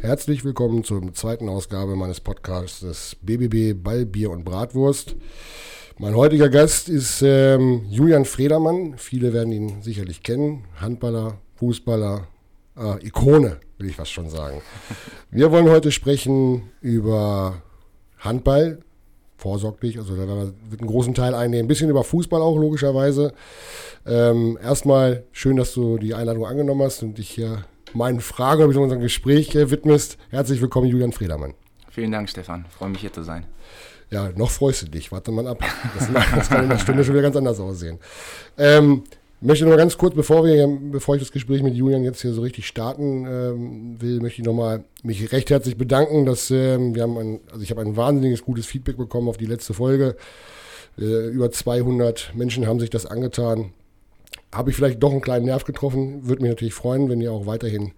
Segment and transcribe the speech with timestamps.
[0.00, 5.16] Herzlich willkommen zur zweiten Ausgabe meines Podcasts BBB Ball, Bier und Bratwurst.
[5.96, 8.98] Mein heutiger Gast ist ähm, Julian Fredermann.
[8.98, 10.64] Viele werden ihn sicherlich kennen.
[10.78, 12.26] Handballer, Fußballer,
[12.76, 14.60] äh, Ikone, will ich fast schon sagen.
[15.30, 17.62] Wir wollen heute sprechen über
[18.18, 18.80] Handball,
[19.38, 20.26] vorsorglich, also da
[20.68, 21.64] wird einen großen Teil einnehmen.
[21.64, 23.32] Ein bisschen über Fußball auch, logischerweise.
[24.04, 27.64] Ähm, erstmal schön, dass du die Einladung angenommen hast und dich hier
[27.94, 30.18] meinen Fragen oder unserem Gespräch äh, widmest.
[30.30, 31.54] Herzlich willkommen, Julian Fredermann.
[31.90, 32.64] Vielen Dank, Stefan.
[32.68, 33.46] Freue mich hier zu sein.
[34.10, 35.12] Ja, noch freust du dich.
[35.12, 35.62] Warte mal ab.
[35.94, 37.98] Das, das kann in einer Stunde schon wieder ganz anders aussehen.
[38.58, 39.04] Ähm,
[39.40, 42.32] möchte noch mal ganz kurz, bevor wir, bevor ich das Gespräch mit Julian jetzt hier
[42.32, 46.94] so richtig starten ähm, will, möchte ich noch mal mich recht herzlich bedanken, dass ähm,
[46.94, 50.16] wir haben ein, also ich habe ein wahnsinniges gutes Feedback bekommen auf die letzte Folge.
[50.98, 53.72] Äh, über 200 Menschen haben sich das angetan.
[54.52, 56.26] Habe ich vielleicht doch einen kleinen Nerv getroffen.
[56.26, 57.92] Würde mich natürlich freuen, wenn ihr auch weiterhin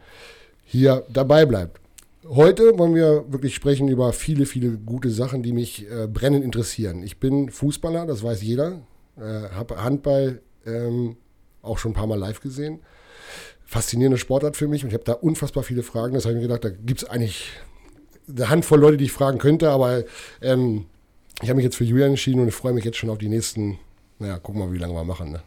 [0.64, 1.80] hier dabei bleibt.
[2.28, 7.02] Heute wollen wir wirklich sprechen über viele, viele gute Sachen, die mich äh, brennend interessieren.
[7.02, 8.82] Ich bin Fußballer, das weiß jeder.
[9.16, 11.16] Äh, habe Handball ähm,
[11.62, 12.80] auch schon ein paar Mal live gesehen.
[13.64, 16.14] Faszinierende Sportart für mich und ich habe da unfassbar viele Fragen.
[16.14, 17.50] Das habe ich mir gedacht, da gibt es eigentlich
[18.28, 20.04] eine Handvoll Leute, die ich fragen könnte, aber
[20.40, 20.86] ähm,
[21.42, 23.28] ich habe mich jetzt für Julian entschieden und ich freue mich jetzt schon auf die
[23.28, 23.78] nächsten,
[24.18, 25.32] naja, gucken wir mal, wie lange wir machen.
[25.32, 25.42] Ne?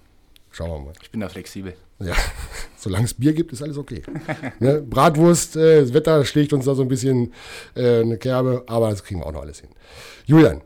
[0.56, 0.94] Schauen wir mal.
[1.02, 1.74] Ich bin da flexibel.
[2.00, 2.14] Ja,
[2.78, 4.04] solange es Bier gibt, ist alles okay.
[4.62, 4.82] ne?
[4.82, 7.34] Bratwurst, äh, das Wetter schlägt uns da so ein bisschen
[7.76, 9.70] äh, eine Kerbe, aber das kriegen wir auch noch alles hin.
[10.24, 10.62] Julian,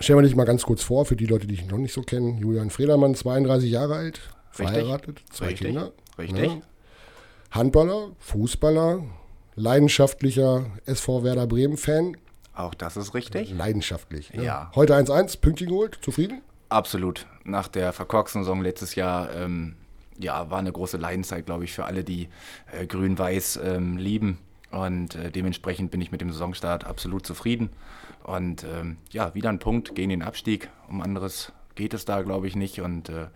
[0.00, 2.00] stellen wir dich mal ganz kurz vor, für die Leute, die dich noch nicht so
[2.00, 2.38] kennen.
[2.38, 4.20] Julian Fredermann, 32 Jahre alt,
[4.58, 4.68] Richtig.
[4.68, 5.66] verheiratet, zwei Richtig.
[5.66, 5.92] Kinder.
[6.16, 6.38] Richtig.
[6.38, 6.62] Ne?
[7.50, 9.04] Handballer, Fußballer,
[9.54, 12.16] leidenschaftlicher SV Werder Bremen-Fan.
[12.54, 13.50] Auch das ist richtig.
[13.50, 14.32] Leidenschaftlich.
[14.32, 14.44] Ne?
[14.44, 14.72] Ja.
[14.74, 16.40] Heute 1-1, Pünktchen geholt, zufrieden?
[16.70, 17.26] Absolut.
[17.44, 19.74] Nach der verkorksten Saison letztes Jahr, ähm,
[20.18, 22.28] ja, war eine große Leidenszeit, glaube ich, für alle, die
[22.72, 24.38] äh, Grün-Weiß ähm, lieben.
[24.70, 27.70] Und äh, dementsprechend bin ich mit dem Saisonstart absolut zufrieden.
[28.22, 30.70] Und ähm, ja, wieder ein Punkt gegen den Abstieg.
[30.88, 32.80] Um anderes geht es da, glaube ich, nicht.
[32.80, 33.26] Und äh,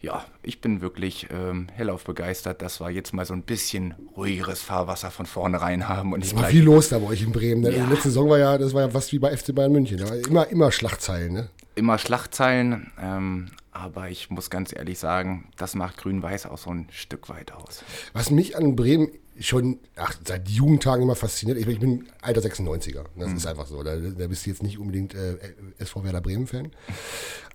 [0.00, 4.62] ja, ich bin wirklich ähm, hellauf begeistert, dass wir jetzt mal so ein bisschen ruhigeres
[4.62, 6.12] Fahrwasser von vornherein haben.
[6.12, 7.62] Und es war viel los da bei euch in Bremen.
[7.62, 7.76] Ne?
[7.76, 7.84] Ja.
[7.84, 9.98] Die letzte Saison war ja, das war ja fast wie bei FC Bayern München.
[9.98, 11.50] Da war immer, immer Schlachtzeilen, ne?
[11.78, 16.88] Immer Schlachtzeilen, ähm, aber ich muss ganz ehrlich sagen, das macht Grün-Weiß auch so ein
[16.90, 17.84] Stück weit aus.
[18.12, 19.08] Was mich an Bremen
[19.40, 21.58] schon ach, seit Jugendtagen immer fasziniert.
[21.58, 23.04] Ich bin, ich bin alter 96er.
[23.16, 23.36] Das mhm.
[23.36, 23.82] ist einfach so.
[23.82, 25.36] Da, da, bist du jetzt nicht unbedingt äh,
[25.78, 26.72] SV Werder Bremen-Fan.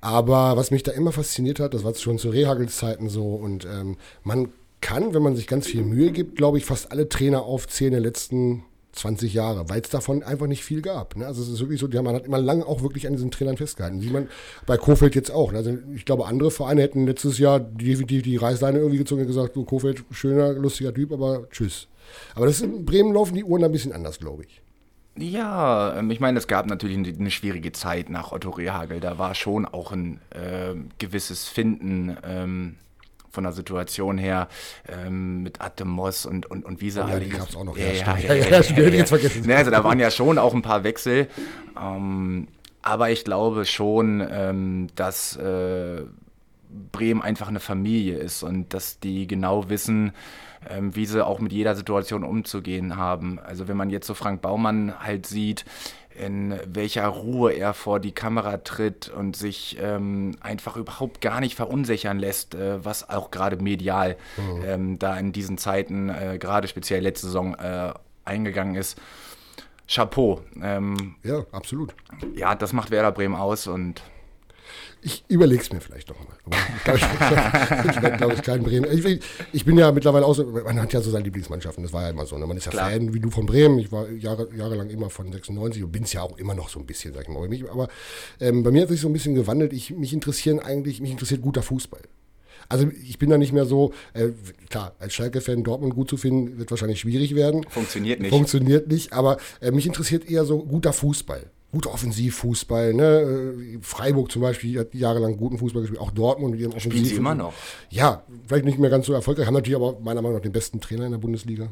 [0.01, 3.35] Aber was mich da immer fasziniert hat, das war schon zu Rehagels Zeiten so.
[3.35, 4.49] Und ähm, man
[4.81, 8.01] kann, wenn man sich ganz viel Mühe gibt, glaube ich, fast alle Trainer aufzählen der
[8.01, 8.63] letzten
[8.93, 11.15] 20 Jahre, weil es davon einfach nicht viel gab.
[11.15, 11.25] Ne?
[11.25, 13.99] Also es ist wirklich so, man hat immer lange auch wirklich an diesen Trainern festgehalten.
[13.99, 14.29] Sieht man
[14.65, 15.51] bei Kofeld jetzt auch.
[15.51, 15.57] Ne?
[15.57, 19.55] Also ich glaube, andere Vereine hätten letztes Jahr definitiv die Reißleine irgendwie gezogen und gesagt,
[19.55, 21.87] so Kofeld, schöner, lustiger Typ, aber tschüss.
[22.35, 24.61] Aber das in Bremen laufen die Uhren ein bisschen anders, glaube ich.
[25.17, 28.99] Ja, ähm, ich meine, es gab natürlich eine schwierige Zeit nach Otto Rehagel.
[28.99, 32.75] Da war schon auch ein äh, gewisses Finden ähm,
[33.33, 34.47] von der Situation her
[34.87, 37.75] ähm, mit Atemos und, und, und wie sie oh, ja, die gab es auch noch.
[37.75, 39.51] Ja, ja, ja, ja, ja, ja, jetzt vergessen.
[39.51, 41.27] also da waren ja schon auch ein paar Wechsel.
[41.79, 42.47] Ähm,
[42.83, 46.03] aber ich glaube schon, ähm, dass äh,
[46.91, 50.11] Bremen einfach eine Familie ist und dass die genau wissen,
[50.69, 53.39] ähm, wie sie auch mit jeder Situation umzugehen haben.
[53.39, 55.65] Also wenn man jetzt so Frank Baumann halt sieht,
[56.19, 61.55] in welcher Ruhe er vor die Kamera tritt und sich ähm, einfach überhaupt gar nicht
[61.55, 64.63] verunsichern lässt, äh, was auch gerade medial mhm.
[64.65, 67.93] ähm, da in diesen Zeiten, äh, gerade speziell letzte Saison, äh,
[68.25, 68.99] eingegangen ist.
[69.87, 70.41] Chapeau.
[70.61, 71.93] Ähm, ja, absolut.
[72.35, 74.01] Ja, das macht Werder Bremen aus und
[75.01, 76.37] ich überlege es mir vielleicht noch mal.
[76.45, 76.95] Aber
[77.89, 78.89] ich, werde, glaube ich, kein Bremen.
[78.91, 79.19] Ich,
[79.51, 82.09] ich, bin ja mittlerweile auch so, man hat ja so seine Lieblingsmannschaften, das war ja
[82.09, 82.37] immer so.
[82.37, 82.47] Ne?
[82.47, 82.91] Man ist ja Klar.
[82.91, 83.79] Fan wie du von Bremen.
[83.79, 86.79] Ich war Jahre, jahrelang immer von 96 und bin es ja auch immer noch so
[86.79, 87.47] ein bisschen, sag ich mal.
[87.69, 87.89] Aber
[88.39, 89.73] ähm, bei mir hat sich so ein bisschen gewandelt.
[89.73, 92.01] Ich, mich interessieren eigentlich, mich interessiert guter Fußball.
[92.69, 94.29] Also ich bin da nicht mehr so, äh,
[94.69, 97.65] klar, als Schalke-Fan Dortmund gut zu finden, wird wahrscheinlich schwierig werden.
[97.69, 98.29] Funktioniert nicht.
[98.29, 102.93] Funktioniert nicht, aber äh, mich interessiert eher so guter Fußball guter Offensivfußball.
[102.93, 103.79] Ne?
[103.81, 107.53] Freiburg zum Beispiel hat jahrelang guten Fußball gespielt, auch Dortmund mit Spielen sie immer noch?
[107.89, 110.79] Ja, vielleicht nicht mehr ganz so erfolgreich, haben natürlich aber meiner Meinung nach den besten
[110.79, 111.69] Trainer in der Bundesliga.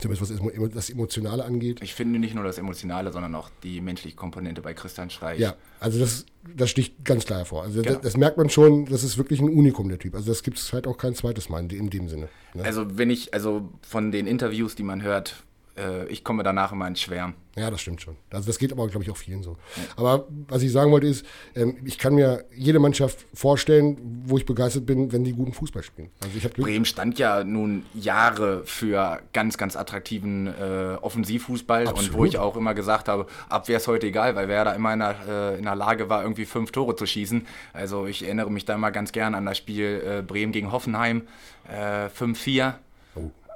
[0.00, 1.80] Zumindest was das Emotionale angeht.
[1.80, 5.38] Ich finde nicht nur das Emotionale, sondern auch die menschliche Komponente bei Christian Streich.
[5.38, 6.26] Ja, also das,
[6.56, 7.62] das sticht ganz klar hervor.
[7.62, 7.94] Also genau.
[7.94, 10.16] das, das, merkt man schon, das ist wirklich ein Unikum, der Typ.
[10.16, 12.28] Also das gibt es halt auch kein zweites Mal in dem Sinne.
[12.54, 12.64] Ne?
[12.64, 15.44] Also wenn ich, also von den Interviews, die man hört,
[15.76, 17.34] äh, ich komme danach immer ins Schwärmen.
[17.56, 18.16] Ja, das stimmt schon.
[18.30, 19.56] Also das geht aber, glaube ich, auch vielen so.
[19.76, 19.82] Ja.
[19.96, 21.24] Aber was ich sagen wollte ist,
[21.54, 25.84] ähm, ich kann mir jede Mannschaft vorstellen, wo ich begeistert bin, wenn die guten Fußball
[25.84, 26.10] spielen.
[26.22, 32.10] Also ich Bremen stand ja nun Jahre für ganz, ganz attraktiven äh, Offensivfußball Absolut.
[32.10, 34.92] und wo ich auch immer gesagt habe, Abwehr ist heute egal, weil wer da immer
[34.92, 37.46] in der, äh, in der Lage war, irgendwie fünf Tore zu schießen.
[37.72, 41.22] Also ich erinnere mich da immer ganz gern an das Spiel äh, Bremen gegen Hoffenheim,
[41.70, 42.68] 5-4.
[42.68, 42.72] Äh, oh.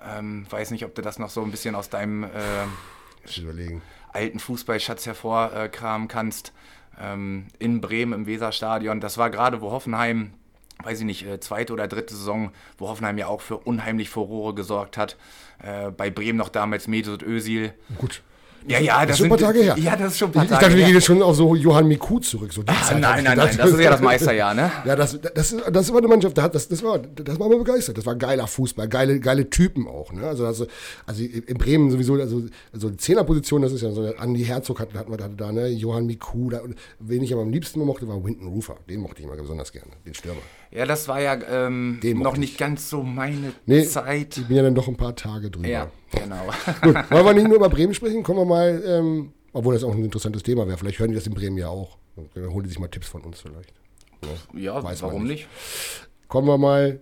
[0.02, 2.28] Ähm, weiß nicht, ob du das noch so ein bisschen aus deinem äh,
[4.12, 6.52] alten Fußballschatz hervorkramen kannst.
[7.00, 9.00] Ähm, in Bremen im Weserstadion.
[9.00, 10.32] Das war gerade, wo Hoffenheim,
[10.82, 14.54] weiß ich nicht, äh, zweite oder dritte Saison, wo Hoffenheim ja auch für unheimlich Furore
[14.54, 15.16] gesorgt hat.
[15.62, 17.72] Äh, bei Bremen noch damals Mesut Özil.
[17.98, 18.22] Gut.
[18.66, 19.76] Ja, ja, das, das ist schon ein paar Tage her.
[19.78, 21.36] Ja, das ist schon ein paar ich, Tage Ich dachte, wir gehen jetzt schon auf
[21.36, 22.52] so Johann Miku zurück.
[22.52, 24.70] So ah, nein, nein, nein, das, ist ja das Meisterjahr, ne?
[24.84, 27.98] ja, das, das, ist, das war eine Mannschaft, das, das, war, das war mir begeistert.
[27.98, 30.12] Das war geiler Fußball, geile, geile Typen auch.
[30.12, 30.26] Ne?
[30.26, 30.66] Also, also,
[31.06, 34.98] also in Bremen sowieso, also, also die Zehnerposition, das ist ja so, Andi Herzog hatten,
[34.98, 35.68] hatten wir da, ne?
[35.68, 36.60] Johann Miku, da,
[36.98, 38.76] wen ich aber am liebsten mochte, war Winton Rufer.
[38.88, 40.42] Den mochte ich immer besonders gerne, den Stürmer.
[40.70, 44.36] Ja, das war ja ähm, noch nicht ganz so meine nee, Zeit.
[44.36, 45.68] Ich bin ja dann doch ein paar Tage drüber.
[45.68, 46.46] Ja, genau.
[46.82, 48.22] Gut, wollen wir nicht nur über Bremen sprechen?
[48.22, 50.76] Kommen wir mal, ähm, obwohl das auch ein interessantes Thema wäre.
[50.76, 51.96] Vielleicht hören die das in Bremen ja auch.
[52.34, 53.72] Dann holen die sich mal Tipps von uns vielleicht.
[54.54, 55.48] Ja, ja Weiß warum nicht.
[55.48, 55.48] nicht.
[56.28, 57.00] Kommen wir mal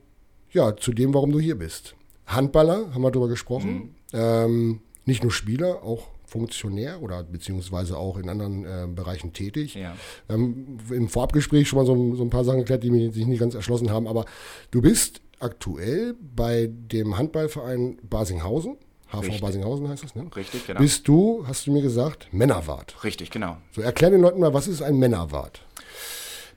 [0.51, 1.97] ja, zu dem, warum du hier bist.
[2.27, 3.95] Handballer, haben wir darüber gesprochen.
[4.13, 4.19] Mhm.
[4.19, 9.75] Ähm, nicht nur Spieler, auch Funktionär oder beziehungsweise auch in anderen äh, Bereichen tätig.
[9.75, 9.97] Ja.
[10.29, 13.41] Haben im Vorabgespräch schon mal so, so ein paar Sachen geklärt, die mir sich nicht
[13.41, 14.25] ganz erschlossen haben, aber
[14.71, 18.77] du bist aktuell bei dem Handballverein Basinghausen.
[19.09, 19.41] HV Richtig.
[19.41, 20.29] Basinghausen heißt das, ne?
[20.35, 20.81] Richtig, genau.
[20.81, 22.97] Bist du, hast du mir gesagt, Männerwart.
[23.05, 23.57] Richtig, genau.
[23.71, 25.63] So, erklär den Leuten mal, was ist ein Männerwart?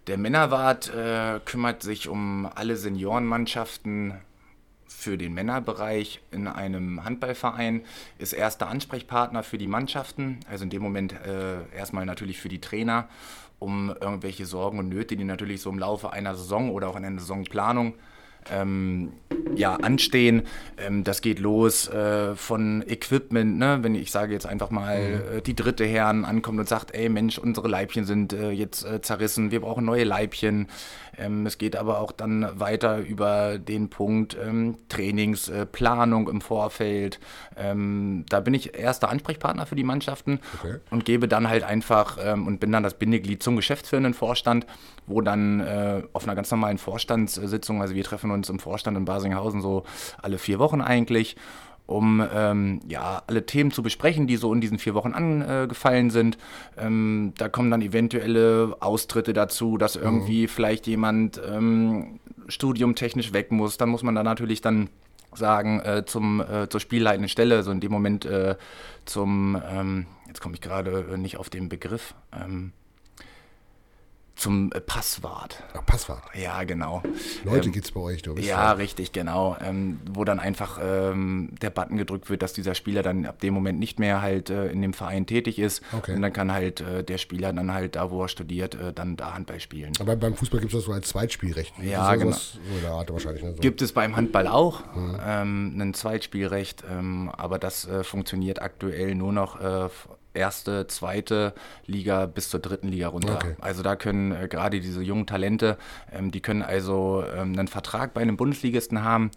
[0.07, 4.15] Der Männerwart äh, kümmert sich um alle Seniorenmannschaften
[4.99, 7.81] für den Männerbereich in einem Handballverein,
[8.17, 12.61] ist erster Ansprechpartner für die Mannschaften, also in dem Moment äh, erstmal natürlich für die
[12.61, 13.07] Trainer,
[13.59, 17.05] um irgendwelche Sorgen und Nöte, die natürlich so im Laufe einer Saison oder auch in
[17.05, 17.95] einer Saisonplanung
[18.51, 19.13] ähm,
[19.55, 20.43] ja, anstehen.
[20.77, 23.79] Ähm, das geht los äh, von Equipment, ne?
[23.81, 25.37] wenn ich sage jetzt einfach mal, mhm.
[25.37, 29.01] äh, die dritte Herren ankommt und sagt, ey Mensch, unsere Leibchen sind äh, jetzt äh,
[29.01, 30.67] zerrissen, wir brauchen neue Leibchen.
[31.17, 37.19] Ähm, es geht aber auch dann weiter über den Punkt ähm, Trainingsplanung äh, im Vorfeld.
[37.57, 40.77] Ähm, da bin ich erster Ansprechpartner für die Mannschaften okay.
[40.89, 44.65] und gebe dann halt einfach ähm, und bin dann das Bindeglied zum geschäftsführenden Vorstand,
[45.07, 49.03] wo dann äh, auf einer ganz normalen Vorstandssitzung, also wir treffen uns im Vorstand in
[49.03, 49.83] Basinghausen so
[50.21, 51.35] alle vier Wochen eigentlich
[51.89, 56.37] um ähm, ja, alle Themen zu besprechen, die so in diesen vier Wochen angefallen sind.
[56.77, 60.03] Ähm, da kommen dann eventuelle Austritte dazu, dass mhm.
[60.03, 60.47] irgendwie mhm.
[60.49, 63.77] vielleicht jemand ähm, studiumtechnisch weg muss.
[63.77, 64.89] Dann muss man da natürlich dann
[65.33, 68.55] sagen, äh, zum, äh, zur spielleitenden Stelle, so also in dem Moment äh,
[69.05, 72.71] zum, ähm, jetzt komme ich gerade nicht auf den Begriff, ähm,
[74.39, 75.63] zum äh, Passwart.
[75.73, 76.23] Ach, Passwart.
[76.33, 77.03] Ja, genau.
[77.43, 78.71] Leute ähm, es bei euch, du bist Ja, ja.
[78.73, 79.57] richtig, genau.
[79.61, 83.53] Ähm, wo dann einfach ähm, der Button gedrückt wird, dass dieser Spieler dann ab dem
[83.53, 85.81] Moment nicht mehr halt äh, in dem Verein tätig ist.
[85.91, 86.15] Okay.
[86.15, 89.17] Und dann kann halt äh, der Spieler dann halt da, wo er studiert, äh, dann
[89.17, 89.93] da Handball spielen.
[89.99, 91.73] Aber beim Fußball gibt es das so als Zweitspielrecht.
[91.79, 92.35] Ja, genau.
[92.35, 93.43] So Art wahrscheinlich.
[93.43, 93.53] Ne?
[93.55, 93.61] So.
[93.61, 95.17] Gibt es beim Handball auch mhm.
[95.25, 99.89] ähm, ein Zweitspielrecht, ähm, aber das äh, funktioniert aktuell nur noch äh,
[100.33, 101.53] erste, zweite
[101.85, 103.35] Liga bis zur dritten Liga runter.
[103.35, 103.55] Okay.
[103.59, 105.77] Also da können äh, gerade diese jungen Talente,
[106.11, 109.31] ähm, die können also ähm, einen Vertrag bei einem Bundesligisten haben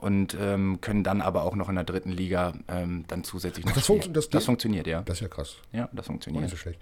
[0.00, 3.72] und ähm, können dann aber auch noch in der dritten Liga ähm, dann zusätzlich noch
[3.72, 5.02] das, funkt, das, das, funktioniert, ja.
[5.02, 5.56] Das ist ja krass.
[5.72, 6.42] Ja, das funktioniert.
[6.42, 6.80] Nicht so schlecht.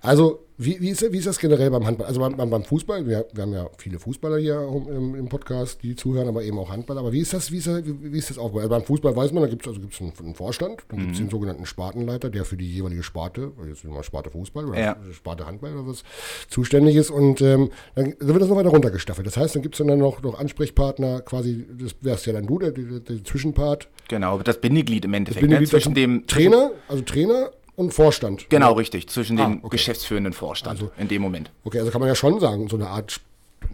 [0.00, 2.06] Also, wie, wie, ist, wie ist das generell beim Handball?
[2.06, 5.96] Also beim, beim Fußball, wir, wir, haben ja viele Fußballer hier im, im, Podcast, die
[5.96, 7.00] zuhören, aber eben auch Handballer.
[7.00, 8.62] Aber wie ist das, wie ist das, wie ist das aufgebaut?
[8.62, 11.12] Also beim Fußball weiß man, da gibt es also gibt's einen, einen Vorstand, dann gibt
[11.12, 11.24] es mhm.
[11.24, 14.96] den sogenannten Spartenleiter, der für die jeweilige Sparte, jetzt mal Sparte Fußball oder ja.
[15.12, 16.04] Sparte Handball oder was,
[16.48, 17.10] zuständig ist.
[17.10, 19.26] Und ähm, dann, dann, wird das noch weiter runtergestaffelt.
[19.26, 22.58] Das heißt, dann gibt es dann noch, noch Ansprechpartner, quasi, das wärst ja dann du,
[22.58, 23.88] der, der, Zwischenpart.
[24.08, 25.42] Genau, das Bindeglied im Endeffekt.
[25.42, 25.78] Das Bindeglied ne?
[25.78, 28.48] zwischen dem Trainer, also Trainer und Vorstand.
[28.50, 28.80] Genau, oder?
[28.80, 29.76] richtig, zwischen ah, dem okay.
[29.76, 31.50] geschäftsführenden Vorstand also, in dem Moment.
[31.64, 33.20] Okay, also kann man ja schon sagen, so eine Art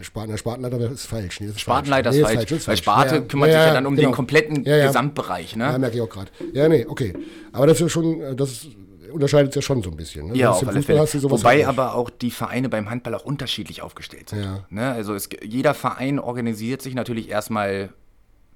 [0.03, 1.41] Spaten, Spartenleiter ist falsch.
[1.41, 2.21] Nee, ist Spartenleiter falsch.
[2.21, 2.51] ist, falsch.
[2.51, 2.69] Nee, ist falsch.
[2.69, 4.09] Weil Sparte ja, kümmert ja, ja, sich ja dann um genau.
[4.09, 5.57] den kompletten Gesamtbereich.
[5.57, 5.65] Ne?
[5.65, 6.31] Ja, merke ich auch gerade.
[6.53, 7.15] Ja, nee, okay.
[7.53, 8.69] Aber das ist ja schon, das
[9.11, 10.29] unterscheidet es ja schon so ein bisschen.
[10.29, 10.37] Ne?
[10.37, 11.01] Ja, auf alle Fälle.
[11.01, 14.45] Wobei aber auch die Vereine beim Handball auch unterschiedlich aufgestellt sind.
[14.45, 14.65] Ja.
[14.71, 14.93] Ne?
[14.93, 17.91] Also es, jeder Verein organisiert sich natürlich erstmal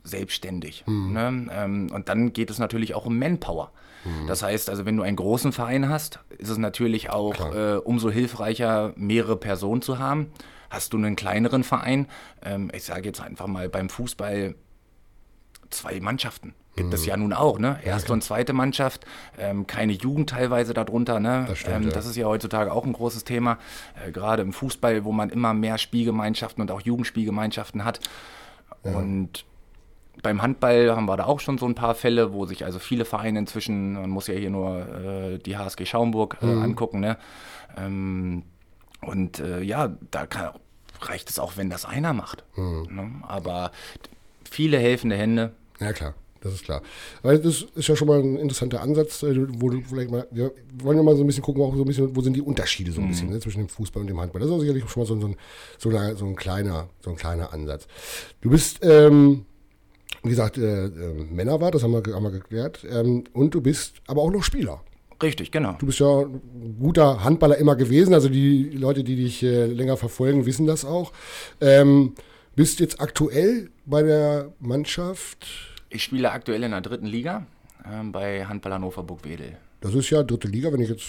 [0.05, 0.85] selbstständig.
[0.87, 1.13] Mhm.
[1.13, 1.47] Ne?
[1.51, 3.73] Ähm, und dann geht es natürlich auch um Manpower.
[4.05, 4.27] Mhm.
[4.27, 8.11] Das heißt, also wenn du einen großen Verein hast, ist es natürlich auch äh, umso
[8.11, 10.31] hilfreicher, mehrere Personen zu haben.
[10.71, 12.07] Hast du einen kleineren Verein,
[12.45, 14.55] ähm, ich sage jetzt einfach mal beim Fußball
[15.71, 16.55] zwei Mannschaften.
[16.77, 16.95] gibt mhm.
[16.95, 17.79] es ja nun auch, ne?
[17.83, 19.07] Erste ja, und zweite Mannschaft,
[19.39, 21.47] ähm, keine Jugend teilweise darunter, ne?
[21.49, 23.59] Das, stimmt, ähm, das ist ja heutzutage auch ein großes Thema,
[24.05, 28.01] äh, gerade im Fußball, wo man immer mehr Spielgemeinschaften und auch Jugendspielgemeinschaften hat.
[28.83, 29.47] Und
[30.23, 33.05] beim Handball haben wir da auch schon so ein paar Fälle, wo sich also viele
[33.05, 36.63] Vereine inzwischen, man muss ja hier nur äh, die HSG Schaumburg äh, mhm.
[36.63, 37.19] angucken, ne?
[37.77, 38.45] Ähm,
[39.01, 40.51] und äh, ja, da kann,
[41.01, 42.45] reicht es auch, wenn das einer macht.
[42.57, 42.89] Mhm.
[42.91, 43.11] Ne?
[43.23, 43.71] Aber
[44.51, 45.53] viele helfende Hände.
[45.81, 46.15] Ja, klar.
[46.41, 46.83] Das ist klar.
[47.23, 50.53] Weil das ist ja schon mal ein interessanter Ansatz, äh, wo du vielleicht mal, wir
[50.75, 52.93] wollen ja mal so ein bisschen gucken, auch so ein bisschen, wo sind die Unterschiede
[52.93, 53.09] so ein mhm.
[53.09, 54.41] bisschen ne, zwischen dem Fußball und dem Handball.
[54.41, 55.37] Das ist auch sicherlich schon mal so, so, ein,
[55.79, 57.87] so, ein, so ein kleiner, so ein kleiner Ansatz.
[58.43, 59.47] Du bist, ähm,
[60.25, 62.85] wie gesagt, äh, äh, Männerwart, das haben wir, haben wir geklärt.
[62.91, 64.83] Ähm, und du bist aber auch noch Spieler.
[65.23, 65.75] Richtig, genau.
[65.79, 68.15] Du bist ja ein guter Handballer immer gewesen.
[68.15, 71.13] Also die Leute, die dich äh, länger verfolgen, wissen das auch.
[71.61, 72.15] Ähm,
[72.57, 75.47] bist jetzt aktuell bei der Mannschaft?
[75.91, 77.47] Ich spiele aktuell in der dritten Liga
[77.85, 79.57] äh, bei Handball Hannover Burgwedel.
[79.81, 80.73] Das ist ja dritte Liga.
[80.73, 81.07] Wenn ich jetzt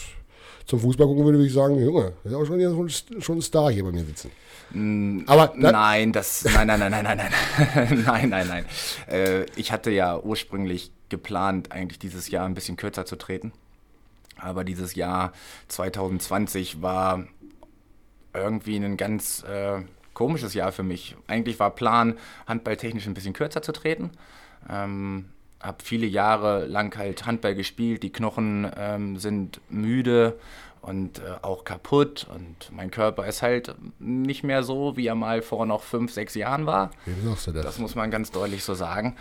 [0.65, 2.89] zum Fußball gucken würde, würde ich sagen, Junge, ist auch schon,
[3.21, 4.31] schon ein Star hier bei mir sitzen.
[4.71, 8.65] Mm, Aber nein, das nein, nein, nein, nein, nein, nein, nein, nein, nein.
[9.07, 13.51] Äh, ich hatte ja ursprünglich geplant, eigentlich dieses Jahr ein bisschen kürzer zu treten.
[14.37, 15.31] Aber dieses Jahr
[15.67, 17.25] 2020 war
[18.33, 19.81] irgendwie ein ganz äh,
[20.13, 21.15] komisches Jahr für mich.
[21.27, 22.17] Eigentlich war Plan,
[22.47, 24.11] handballtechnisch ein bisschen kürzer zu treten.
[24.69, 25.25] Ähm,
[25.61, 30.37] habe viele Jahre lang halt Handball gespielt, die Knochen ähm, sind müde
[30.81, 35.41] und äh, auch kaputt und mein Körper ist halt nicht mehr so, wie er mal
[35.41, 36.91] vor noch fünf, sechs Jahren war.
[37.05, 37.65] Wie sagst du das?
[37.65, 39.15] Das muss man ganz deutlich so sagen.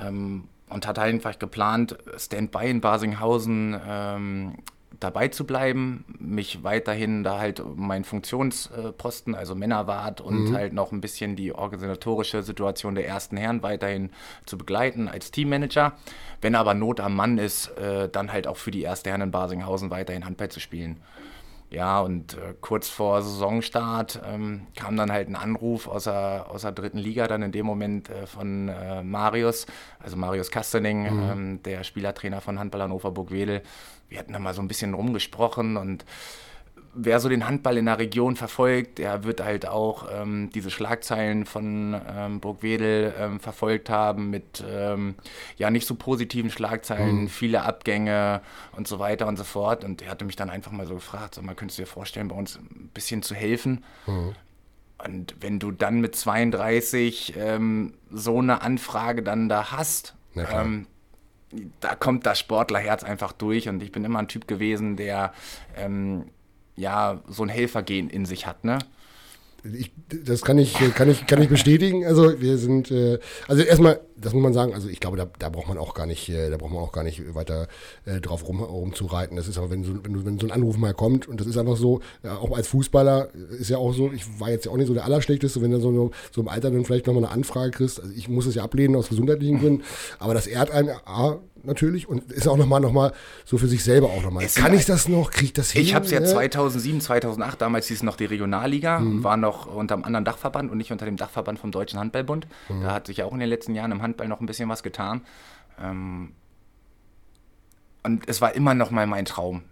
[0.00, 4.54] Ähm, und hatte einfach geplant, Standby in Basinghausen ähm,
[5.04, 10.54] dabei zu bleiben, mich weiterhin da halt meinen Funktionsposten, also Männerwart und mhm.
[10.54, 14.10] halt noch ein bisschen die organisatorische Situation der ersten Herren weiterhin
[14.46, 15.92] zu begleiten als Teammanager.
[16.40, 19.30] Wenn aber Not am Mann ist, äh, dann halt auch für die erste Herren in
[19.30, 21.00] Basinghausen weiterhin Handball zu spielen.
[21.74, 26.62] Ja, und äh, kurz vor Saisonstart ähm, kam dann halt ein Anruf aus der, aus
[26.62, 29.66] der dritten Liga, dann in dem Moment äh, von äh, Marius,
[29.98, 31.30] also Marius Kastening, mhm.
[31.30, 33.62] ähm, der Spielertrainer von Handball Hannover Burgwedel.
[34.08, 36.04] Wir hatten da mal so ein bisschen rumgesprochen und
[36.94, 41.44] wer so den Handball in der Region verfolgt, der wird halt auch ähm, diese Schlagzeilen
[41.44, 45.16] von ähm, Burgwedel ähm, verfolgt haben mit ähm,
[45.56, 47.28] ja nicht so positiven Schlagzeilen, mhm.
[47.28, 48.40] viele Abgänge
[48.76, 49.84] und so weiter und so fort.
[49.84, 52.28] Und er hatte mich dann einfach mal so gefragt, sag mal, könntest du dir vorstellen,
[52.28, 53.84] bei uns ein bisschen zu helfen?
[54.06, 54.34] Mhm.
[55.04, 60.62] Und wenn du dann mit 32 ähm, so eine Anfrage dann da hast, ja,
[61.80, 65.32] da kommt das Sportlerherz einfach durch und ich bin immer ein Typ gewesen, der
[65.76, 66.24] ähm,
[66.76, 68.78] ja, so ein Helfergehen in sich hat, ne?
[69.64, 72.04] Ich, das kann ich, kann, ich, kann ich bestätigen.
[72.04, 73.18] Also wir sind, äh,
[73.48, 76.06] also erstmal, das muss man sagen, also ich glaube, da, da braucht man auch gar
[76.06, 77.68] nicht, äh, da braucht man auch gar nicht weiter
[78.04, 79.36] äh, drauf rum, rumzureiten.
[79.36, 81.56] Das ist aber, wenn so, wenn, wenn so ein Anruf mal kommt und das ist
[81.56, 83.28] einfach so, ja, auch als Fußballer
[83.58, 85.80] ist ja auch so, ich war jetzt ja auch nicht so der Allerschlechteste, wenn du
[85.80, 88.00] so, so im Alter dann vielleicht nochmal eine Anfrage kriegst.
[88.00, 89.84] Also ich muss es ja ablehnen aus gesundheitlichen Gründen,
[90.18, 93.12] aber das ehrt einen, A, natürlich und ist auch nochmal noch mal
[93.44, 94.46] so für sich selber auch nochmal.
[94.54, 95.30] Kann ich das noch?
[95.30, 95.82] Kriege ich das hin?
[95.82, 99.24] Ich habe es ja 2007, 2008, damals hieß es noch die Regionalliga, mhm.
[99.24, 102.46] war noch unter einem anderen Dachverband und nicht unter dem Dachverband vom Deutschen Handballbund.
[102.68, 102.82] Mhm.
[102.82, 104.84] Da hat sich ja auch in den letzten Jahren im Handball noch ein bisschen was
[104.84, 105.22] getan.
[105.82, 106.32] Ähm,
[108.04, 109.62] und es war immer noch mal mein Traum,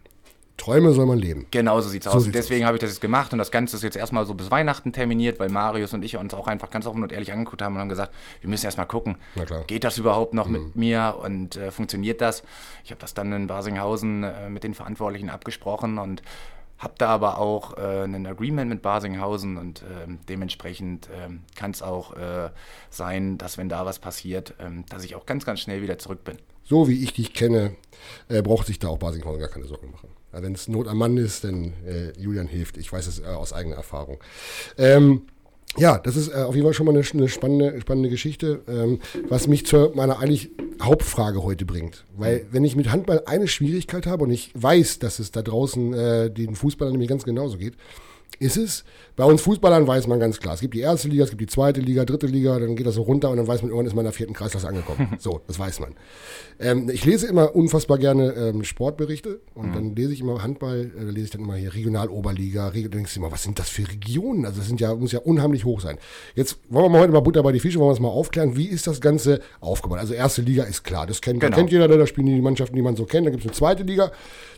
[0.62, 1.46] Träume soll man leben.
[1.50, 2.30] Genau so sieht es so aus.
[2.30, 4.92] Deswegen habe ich das jetzt gemacht und das Ganze ist jetzt erstmal so bis Weihnachten
[4.92, 7.80] terminiert, weil Marius und ich uns auch einfach ganz offen und ehrlich angeguckt haben und
[7.80, 9.16] haben gesagt, wir müssen erstmal gucken,
[9.66, 10.52] geht das überhaupt noch mhm.
[10.52, 12.44] mit mir und äh, funktioniert das?
[12.84, 16.22] Ich habe das dann in Basinghausen äh, mit den Verantwortlichen abgesprochen und
[16.82, 21.80] habe da aber auch äh, ein Agreement mit Basinghausen und äh, dementsprechend äh, kann es
[21.80, 22.50] auch äh,
[22.90, 26.24] sein, dass wenn da was passiert, ähm, dass ich auch ganz, ganz schnell wieder zurück
[26.24, 26.38] bin.
[26.64, 27.76] So wie ich dich kenne,
[28.28, 30.08] äh, braucht sich da auch Basinghausen gar keine Sorgen machen.
[30.32, 32.78] Wenn es Not am Mann ist, dann äh, Julian hilft.
[32.78, 34.18] Ich weiß es äh, aus eigener Erfahrung.
[34.78, 35.26] Ähm,
[35.78, 39.00] ja, das ist äh, auf jeden Fall schon mal eine, eine spannende, spannende Geschichte, ähm,
[39.28, 40.50] was mich zu meiner eigentlich
[40.83, 42.04] Hauptfrage heute bringt.
[42.16, 45.95] Weil wenn ich mit Handball eine Schwierigkeit habe und ich weiß, dass es da draußen
[45.95, 47.75] äh, den Fußballern nämlich ganz genauso geht,
[48.40, 48.84] ist es,
[49.14, 51.46] bei uns Fußballern weiß man ganz klar, es gibt die erste Liga, es gibt die
[51.46, 53.94] zweite Liga, dritte Liga, dann geht das so runter und dann weiß man, irgendwann ist
[53.94, 55.14] man in der vierten Kreisklasse angekommen.
[55.18, 55.94] so, das weiß man.
[56.58, 59.74] Ähm, ich lese immer unfassbar gerne ähm, Sportberichte und mhm.
[59.74, 63.14] dann lese ich immer Handball, äh, lese ich dann immer hier Regionaloberliga, Reg dann denkst
[63.14, 64.46] du immer, was sind das für Regionen?
[64.46, 65.98] Also das sind ja, muss ja unheimlich hoch sein.
[66.34, 68.56] Jetzt wollen wir mal heute mal Butter bei die Fische, wollen wir es mal aufklären,
[68.56, 69.98] wie ist das Ganze aufgebaut?
[69.98, 71.54] Also erste Liga ist klar, das kennt, genau.
[71.54, 73.82] kennt jeder, da spielen die Mannschaften, die man so kennt, dann gibt es eine zweite
[73.82, 74.10] Liga,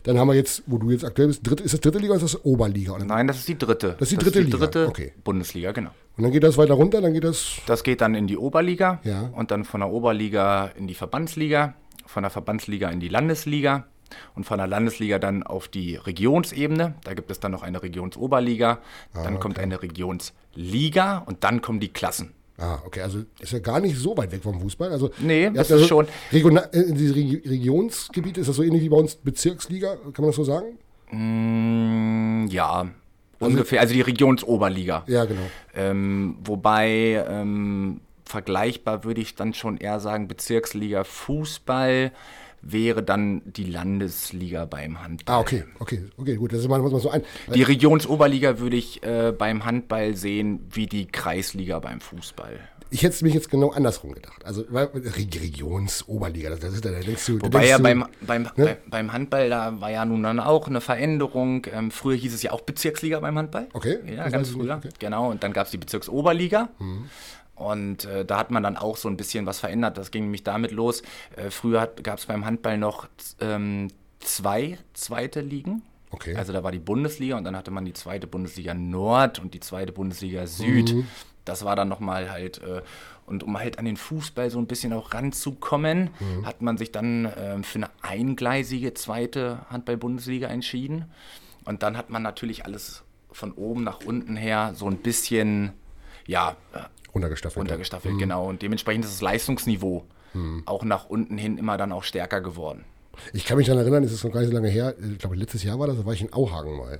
[0.03, 2.23] dann haben wir jetzt, wo du jetzt aktuell bist, dritte, ist das dritte Liga oder
[2.23, 2.97] ist das Oberliga?
[2.99, 3.95] Nein, das ist die dritte dritte.
[3.99, 4.57] Das ist die dritte ist die Liga.
[4.65, 5.13] dritte Okay.
[5.23, 5.91] Bundesliga, genau.
[6.17, 7.57] Und dann geht das weiter runter, dann geht das.
[7.65, 9.29] Das geht dann in die Oberliga Ja.
[9.35, 11.73] und dann von der Oberliga in die Verbandsliga,
[12.05, 13.85] von der Verbandsliga in die Landesliga
[14.35, 16.93] und von der Landesliga dann auf die Regionsebene.
[17.03, 18.79] Da gibt es dann noch eine Regionsoberliga,
[19.13, 22.33] Ah, dann kommt eine Regionsliga und dann kommen die Klassen.
[22.57, 24.89] Ah, okay, also ist ja gar nicht so weit weg vom Fußball.
[24.89, 28.81] Also, Nee, das ist so schon- Regional, äh, diese Regi Regionsgebiete, ist das so ähnlich
[28.83, 30.77] wie bei uns Bezirksliga, kann man das so sagen?
[31.11, 32.87] Mm, ja,
[33.45, 33.81] ungefähr.
[33.81, 35.03] Also die Regionsoberliga.
[35.07, 35.41] Ja, genau.
[35.75, 42.11] Ähm, wobei ähm, vergleichbar würde ich dann schon eher sagen, Bezirksliga Fußball
[42.65, 45.35] wäre dann die Landesliga beim Handball.
[45.35, 47.21] Ah, okay, okay, okay, gut, das ist mal, so ein.
[47.53, 52.59] Die Regionsoberliga würde ich äh, beim Handball sehen wie die Kreisliga beim Fußball.
[52.91, 54.45] Ich hätte es mich jetzt genau andersrum gedacht.
[54.45, 57.41] Also Regionsoberliga, das, ist da, da denkst du.
[57.41, 60.67] Wobei denkst ja du, beim, beim, bei, beim Handball, da war ja nun dann auch
[60.67, 61.65] eine Veränderung.
[61.71, 63.67] Ähm, früher hieß es ja auch Bezirksliga beim Handball.
[63.73, 64.75] Okay, Ja, ganz früher.
[64.77, 64.89] okay.
[64.89, 64.99] Mhm.
[64.99, 66.69] Genau, und dann gab es die Bezirksoberliga.
[67.55, 69.97] Und äh, da hat man dann auch so ein bisschen was verändert.
[69.97, 71.01] Das ging nämlich damit los.
[71.35, 73.07] Äh, früher gab es beim Handball noch
[73.39, 73.89] ähm,
[74.19, 75.81] zwei zweite Ligen.
[76.11, 76.35] Okay.
[76.35, 79.59] Also da war die Bundesliga und dann hatte man die zweite Bundesliga Nord und die
[79.59, 80.93] zweite Bundesliga Süd.
[80.93, 81.07] Mhm.
[81.45, 82.81] Das war dann nochmal halt, äh,
[83.27, 86.45] und um halt an den Fußball so ein bisschen auch ranzukommen, Mhm.
[86.45, 91.05] hat man sich dann ähm, für eine eingleisige zweite Handball-Bundesliga entschieden.
[91.65, 95.73] Und dann hat man natürlich alles von oben nach unten her so ein bisschen,
[96.27, 96.79] ja, äh,
[97.13, 97.57] runtergestaffelt.
[97.61, 98.47] runtergestaffelt, genau.
[98.47, 100.03] Und dementsprechend ist das Leistungsniveau
[100.65, 102.83] auch nach unten hin immer dann auch stärker geworden.
[103.31, 105.37] Ich kann mich daran erinnern, es ist noch gar nicht so lange her, ich glaube
[105.37, 106.99] letztes Jahr war das, da war ich in Auhagen mal.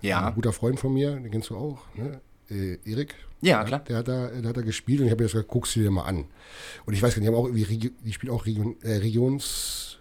[0.00, 2.22] Ja, Ein guter Freund von mir, den kennst du auch, ne?
[2.50, 3.14] Äh, Erik.
[3.42, 3.80] Ja, klar.
[3.88, 5.80] Der hat, da, der hat da gespielt und ich habe mir das gesagt, guckst du
[5.80, 6.24] dir mal an.
[6.84, 9.98] Und ich weiß gar nicht, die, haben auch irgendwie die spielen auch Region, äh, Regions...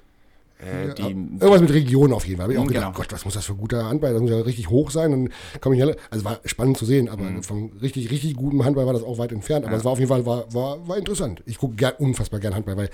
[0.60, 2.48] äh, die, Irgendwas mit Region auf jeden Fall.
[2.48, 2.98] Hab ich auch Mhm, gedacht, genau.
[2.98, 4.12] Gott, was muss das für guter Handball?
[4.12, 5.12] Das muss ja richtig hoch sein.
[5.12, 5.30] Dann
[5.62, 7.44] komme ich alle, also war spannend zu sehen, aber Mhm.
[7.44, 9.66] vom richtig, richtig guten Handball war das auch weit entfernt.
[9.66, 11.42] Aber es war auf jeden Fall war, war, war interessant.
[11.46, 12.90] Ich gucke gern, unfassbar gern Handball, weil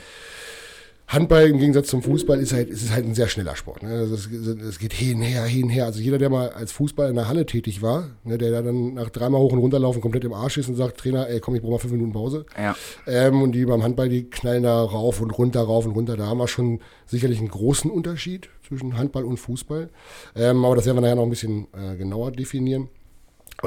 [1.07, 3.83] Handball im Gegensatz zum Fußball ist halt, ist es halt ein sehr schneller Sport.
[3.83, 3.89] Ne?
[3.89, 5.85] Also es, es geht hin, her, hin, her.
[5.85, 9.09] Also jeder, der mal als Fußball in der Halle tätig war, ne, der dann nach
[9.11, 11.61] dreimal hoch und runter laufen komplett im Arsch ist und sagt, Trainer, ey, komm, ich
[11.61, 12.45] brauche mal fünf Minuten Pause.
[12.57, 12.75] Ja.
[13.05, 16.17] Ähm, und die beim Handball, die knallen da rauf und runter, rauf und runter.
[16.17, 19.89] Da haben wir schon sicherlich einen großen Unterschied zwischen Handball und Fußball.
[20.35, 22.89] Ähm, aber das werden wir nachher noch ein bisschen äh, genauer definieren.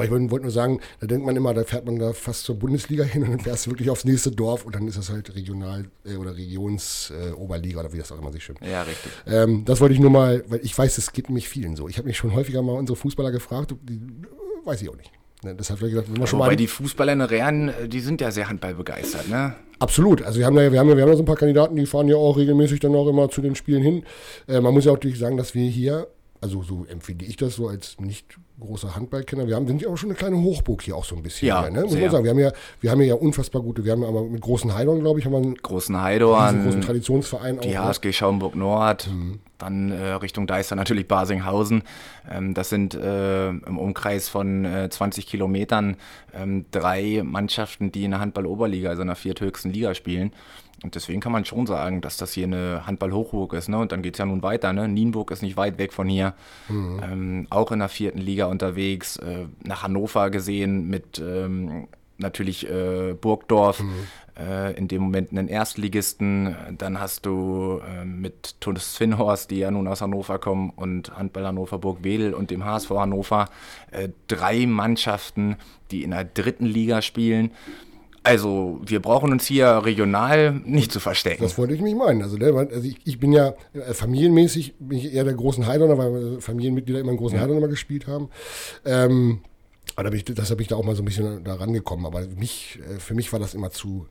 [0.07, 2.55] Aber ich wollte nur sagen, da denkt man immer, da fährt man da fast zur
[2.55, 5.33] Bundesliga hin und dann fährst du wirklich aufs nächste Dorf und dann ist das halt
[5.35, 8.63] Regional- äh, oder Regionsoberliga äh, oder wie das auch immer sich schimpft.
[8.65, 9.11] ja, richtig.
[9.27, 11.87] Ähm, das wollte ich nur mal, weil ich weiß, es geht nämlich vielen so.
[11.87, 13.99] Ich habe mich schon häufiger mal unsere Fußballer gefragt, die,
[14.65, 15.11] weiß ich auch nicht.
[15.41, 18.19] Ne, deshalb ich gedacht, wenn wir schon mal die Fußballer in Rehren, äh, die sind
[18.19, 19.55] ja sehr handballbegeistert, ne?
[19.79, 20.21] Absolut.
[20.21, 21.85] Also wir haben da, wir haben, ja- wir haben da so ein paar Kandidaten, die
[21.85, 24.03] fahren ja auch regelmäßig dann auch immer zu den Spielen hin.
[24.49, 26.07] Äh, man muss ja auch natürlich sagen, dass wir hier,
[26.41, 29.97] also so empfinde ich das so als nicht großer Handballkenner, wir haben, sind ja auch
[29.97, 31.47] schon eine kleine Hochburg hier auch so ein bisschen.
[31.47, 31.81] Ja, hier, ne?
[31.81, 32.01] Muss sehr.
[32.01, 32.23] man sagen.
[32.23, 35.19] Wir haben ja, wir haben ja unfassbar gute, wir haben aber mit großen Heidern, glaube
[35.19, 37.83] ich, haben wir einen Großen großen Heidorn, Traditionsverein die auch.
[37.83, 37.87] ne?
[37.89, 39.09] HSG Schaumburg Nord,
[39.57, 41.83] dann äh, Richtung Deister natürlich Basinghausen.
[42.29, 45.97] Ähm, das sind äh, im Umkreis von äh, 20 Kilometern
[46.33, 50.31] ähm, drei Mannschaften, die in der Handball-Oberliga, also in der vierthöchsten Liga spielen.
[50.83, 53.67] Und deswegen kann man schon sagen, dass das hier eine Handball-Hochburg ist.
[53.67, 53.77] Ne?
[53.77, 54.73] Und dann geht es ja nun weiter.
[54.73, 54.87] Ne?
[54.87, 56.33] Nienburg ist nicht weit weg von hier.
[57.03, 59.17] Ähm, auch in der vierten Liga unterwegs.
[59.17, 61.87] Äh, nach Hannover gesehen mit ähm,
[62.17, 63.83] natürlich äh, Burgdorf.
[64.39, 66.55] Äh, in dem Moment einen Erstligisten.
[66.77, 71.45] Dann hast du äh, mit Tunis Finnhorst, die ja nun aus Hannover kommen, und Handball
[71.45, 73.49] Hannover Burg-Wedel und dem HSV Hannover
[73.91, 75.57] äh, drei Mannschaften,
[75.91, 77.51] die in der dritten Liga spielen.
[78.23, 81.41] Also, wir brauchen uns hier regional nicht zu verstecken.
[81.41, 82.21] Das wollte ich mich meinen.
[82.21, 85.97] Also, ne, also ich, ich bin ja äh, familienmäßig bin ich eher der großen Heidener,
[85.97, 88.29] weil äh, Familienmitglieder immer einen großen Heidener mal gespielt haben.
[88.85, 89.41] Ähm,
[89.95, 92.05] aber ich, deshalb bin ich da auch mal so ein bisschen da rangekommen.
[92.05, 94.07] Aber mich, äh, für mich war das immer zu,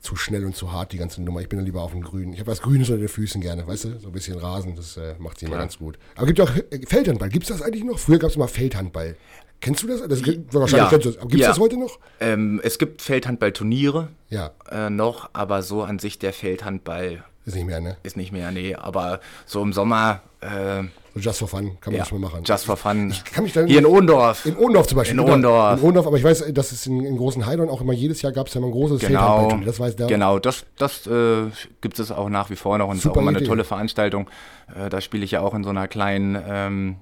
[0.00, 1.40] zu schnell und zu hart, die ganze Nummer.
[1.40, 2.32] Ich bin dann lieber auf dem Grün.
[2.32, 3.98] Ich habe was Grünes unter den Füßen gerne, weißt du?
[4.00, 5.98] So ein bisschen Rasen, das äh, macht sie immer ganz gut.
[6.16, 7.28] Aber gibt ja auch äh, Feldhandball.
[7.28, 7.98] Gibt es das eigentlich noch?
[7.98, 9.16] Früher gab es immer Feldhandball.
[9.62, 10.06] Kennst du das?
[10.06, 10.90] das gibt- wahrscheinlich Ja.
[10.90, 11.20] kennst du das.
[11.22, 11.48] Gibt es Ja.
[11.48, 11.98] das heute noch?
[12.20, 17.66] Ähm, es gibt Feldhandball-Turniere Ja, äh, noch, aber so an sich der Feldhandball ist nicht
[17.66, 17.96] mehr, ne?
[18.02, 18.74] ist nicht mehr, nee.
[18.74, 20.82] Aber so im Sommer, äh,
[21.18, 22.42] just for fun kann man ja, das mal machen.
[22.44, 23.10] just for fun.
[23.10, 24.46] Ich kann mich da- Hier in Ohlendorf.
[24.46, 25.12] In Ohlendorf zum Beispiel.
[25.18, 25.32] In genau.
[25.32, 25.78] Ohlendorf.
[25.78, 28.32] In Ohlendorf, aber ich weiß, dass es in, in großen Heidern auch immer jedes Jahr
[28.32, 29.66] gab es ja mal ein großes Genau, Feldhandballturnier.
[29.66, 30.06] Das weiß der.
[30.08, 31.44] genau, das, das äh,
[31.80, 34.28] gibt es auch nach wie vor noch und ist auch immer eine tolle Veranstaltung.
[34.74, 36.96] Äh, da spiele ich ja auch in so einer kleinen ähm,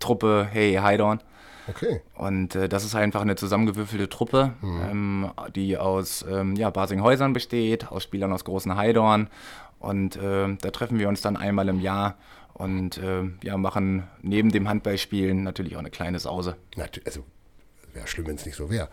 [0.00, 1.20] Truppe, hey Heidorn.
[1.68, 2.00] Okay.
[2.14, 4.80] Und äh, das ist einfach eine zusammengewürfelte Truppe, Mhm.
[4.90, 9.28] ähm, die aus ähm, ja, Basinghäusern besteht, aus Spielern aus Großen Heidorn.
[9.78, 12.16] Und äh, da treffen wir uns dann einmal im Jahr
[12.54, 16.56] und äh, ja, machen neben dem Handballspielen natürlich auch eine kleine Sause.
[17.04, 17.24] Also
[17.92, 18.88] wäre schlimm, wenn es nicht so wäre.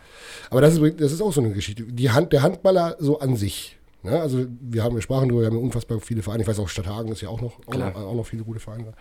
[0.49, 1.83] Aber das ist, das ist auch so eine Geschichte.
[1.83, 3.77] Die Hand, der Handballer so an sich.
[4.03, 4.19] Ne?
[4.21, 6.43] Also wir haben, wir sprachen darüber, wir haben unfassbar viele Vereine.
[6.43, 8.93] Ich weiß auch, Stadthagen ist ja auch noch, auch noch, auch noch, viele gute Vereine.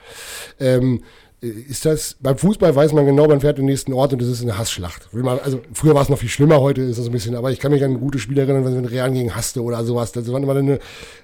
[0.58, 1.02] Ähm,
[1.44, 4.42] ist das, beim Fußball weiß man genau, man fährt den nächsten Ort und das ist
[4.42, 5.12] eine Hassschlacht.
[5.12, 7.58] Man, also früher war es noch viel schlimmer, heute ist das ein bisschen, aber ich
[7.58, 10.12] kann mich an gute Spiele erinnern, wenn man Real gegen hasste oder sowas.
[10.12, 10.78] Das war immer eine,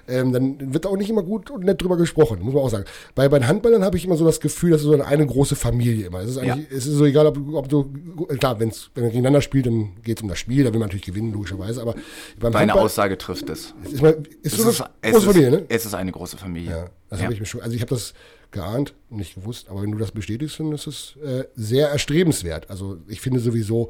[0.07, 2.85] ähm, dann wird auch nicht immer gut und nett drüber gesprochen, muss man auch sagen.
[3.15, 5.25] Bei, bei den Handballern habe ich immer so das Gefühl, dass es so eine, eine
[5.25, 6.19] große Familie immer.
[6.19, 6.77] Es ist eigentlich, ja.
[6.77, 7.91] es ist so egal, ob, ob du,
[8.37, 10.87] klar, wenn's, wenn man gegeneinander spielt, dann geht es um das Spiel, da will man
[10.87, 11.95] natürlich gewinnen, logischerweise, aber
[12.39, 13.73] beim Meine Handball, Aussage trifft es.
[13.83, 15.65] Ist, ist, ist es, so ist, eine große Familie, ne?
[15.69, 16.71] Es ist eine große Familie.
[16.71, 17.25] Ja, das ja.
[17.25, 18.13] habe ich mir schon, also ich habe das
[18.51, 22.69] geahnt, nicht gewusst, aber wenn du das bestätigst, dann ist es äh, sehr erstrebenswert.
[22.69, 23.89] Also ich finde sowieso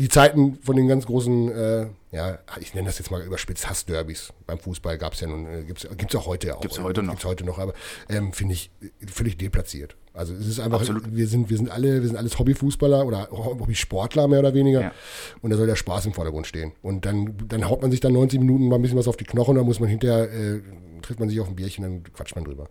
[0.00, 4.32] die Zeiten von den ganz großen, äh, ja, ich nenne das jetzt mal überspitzt Hassderbys.
[4.46, 6.60] Beim Fußball gab es ja nun, äh, gibt es auch heute auch.
[6.60, 7.12] Gibt es heute noch.
[7.12, 7.74] Gibt's heute noch, aber
[8.08, 8.70] ähm, finde ich
[9.12, 9.96] völlig deplatziert.
[10.12, 11.14] Also es ist einfach, Absolut.
[11.14, 14.80] wir sind, wir sind alle, wir sind alles Hobbyfußballer oder Hobbysportler mehr oder weniger.
[14.80, 14.92] Ja.
[15.40, 16.72] Und da soll der Spaß im Vordergrund stehen.
[16.82, 19.24] Und dann, dann haut man sich dann 90 Minuten mal ein bisschen was auf die
[19.24, 20.62] Knochen, dann muss man hinterher, äh,
[21.10, 22.68] trifft man sich auf ein Bierchen, dann quatscht man drüber.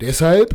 [0.00, 0.54] Deshalb,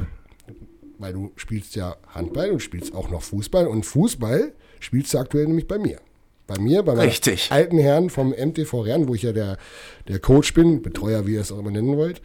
[0.99, 5.47] weil du spielst ja Handball und spielst auch noch Fußball und Fußball spielst du aktuell
[5.47, 5.99] nämlich bei mir.
[6.45, 7.51] Bei mir, bei meinen Richtig.
[7.51, 9.57] alten Herren vom MTV Rern, wo ich ja der,
[10.07, 12.21] der Coach bin, Betreuer, wie ihr es auch immer nennen wollt.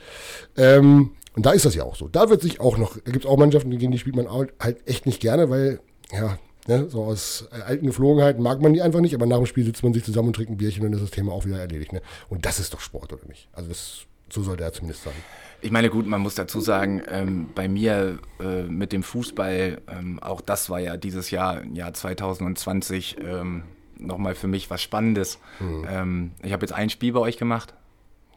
[0.57, 2.09] Ähm, und da ist das ja auch so.
[2.09, 4.87] Da wird sich auch noch, da gibt es auch Mannschaften, gegen die spielt man halt
[4.87, 5.81] echt nicht gerne, weil,
[6.13, 9.65] ja, ne, so aus alten Geflogenheiten mag man die einfach nicht, aber nach dem Spiel
[9.65, 11.93] sitzt man sich zusammen und trinkt ein Bierchen und ist das Thema auch wieder erledigt.
[11.93, 12.03] Ne?
[12.29, 13.49] Und das ist doch Sport, oder nicht?
[13.53, 15.15] Also das, so sollte er zumindest sein.
[15.61, 20.19] Ich meine, gut, man muss dazu sagen, ähm, bei mir äh, mit dem Fußball, ähm,
[20.21, 23.65] auch das war ja dieses Jahr, Jahr 2020, ähm,
[23.99, 25.41] nochmal für mich was Spannendes.
[25.59, 26.31] Mhm.
[26.43, 27.75] ich habe jetzt ein Spiel bei euch gemacht.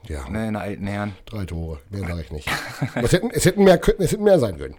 [0.08, 0.28] Ja.
[0.28, 1.14] Ne, in der alten Herren.
[1.26, 2.50] Drei Tore, mehr sage ich nicht.
[2.96, 4.76] es, hätten, es, hätten mehr, es hätten mehr sein können.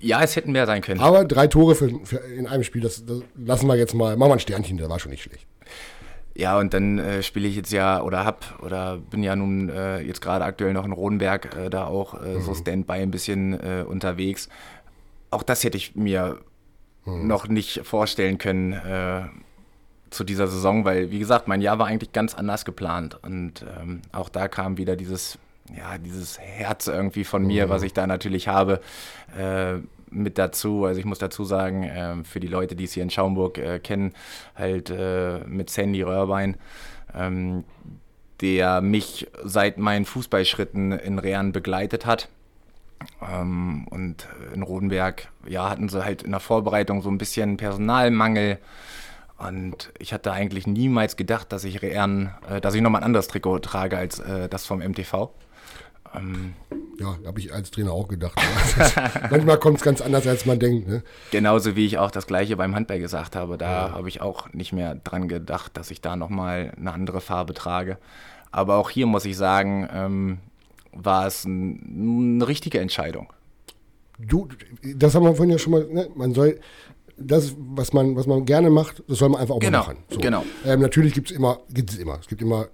[0.00, 1.00] Ja, es hätten mehr sein können.
[1.00, 4.30] Aber drei Tore für, für in einem Spiel, das, das, lassen wir jetzt mal, machen
[4.30, 5.46] wir ein Sternchen, der war schon nicht schlecht.
[6.38, 10.00] Ja, und dann äh, spiele ich jetzt ja oder hab oder bin ja nun äh,
[10.00, 12.42] jetzt gerade aktuell noch in Rodenberg äh, da auch äh, mhm.
[12.42, 14.48] so Standby ein bisschen äh, unterwegs.
[15.32, 16.38] Auch das hätte ich mir
[17.04, 17.26] mhm.
[17.26, 19.22] noch nicht vorstellen können äh,
[20.10, 24.02] zu dieser Saison, weil wie gesagt, mein Jahr war eigentlich ganz anders geplant und ähm,
[24.12, 25.40] auch da kam wieder dieses
[25.76, 27.70] ja, dieses Herz irgendwie von mir, mhm.
[27.70, 28.80] was ich da natürlich habe
[30.10, 30.84] mit dazu.
[30.84, 33.78] Also ich muss dazu sagen, äh, für die Leute, die es hier in Schaumburg äh,
[33.78, 34.12] kennen,
[34.54, 36.56] halt äh, mit Sandy Röhrbein,
[37.14, 37.64] ähm,
[38.40, 42.28] der mich seit meinen Fußballschritten in Rehren begleitet hat.
[43.22, 48.58] Ähm, und in Rodenberg, ja, hatten sie halt in der Vorbereitung so ein bisschen Personalmangel.
[49.38, 53.28] Und ich hatte eigentlich niemals gedacht, dass ich Rehren, äh, dass ich nochmal ein anderes
[53.28, 55.30] Trikot trage als äh, das vom MTV.
[56.14, 56.54] Ähm,
[56.98, 58.38] ja, habe ich als Trainer auch gedacht.
[59.30, 60.88] manchmal kommt es ganz anders, als man denkt.
[60.88, 61.02] Ne?
[61.30, 63.56] Genauso wie ich auch das Gleiche beim Handball gesagt habe.
[63.58, 63.92] Da ja.
[63.92, 67.98] habe ich auch nicht mehr dran gedacht, dass ich da nochmal eine andere Farbe trage.
[68.50, 70.38] Aber auch hier muss ich sagen, ähm,
[70.92, 73.32] war es ein, eine richtige Entscheidung.
[74.18, 74.48] Du,
[74.82, 76.08] das haben wir vorhin ja schon mal, ne?
[76.14, 76.58] man soll
[77.16, 79.98] das, was man, was man gerne macht, das soll man einfach auch genau, mal machen.
[80.08, 80.20] So.
[80.20, 80.44] Genau.
[80.64, 82.18] Ähm, natürlich gibt es immer, gibt es immer.
[82.20, 82.68] Es gibt immer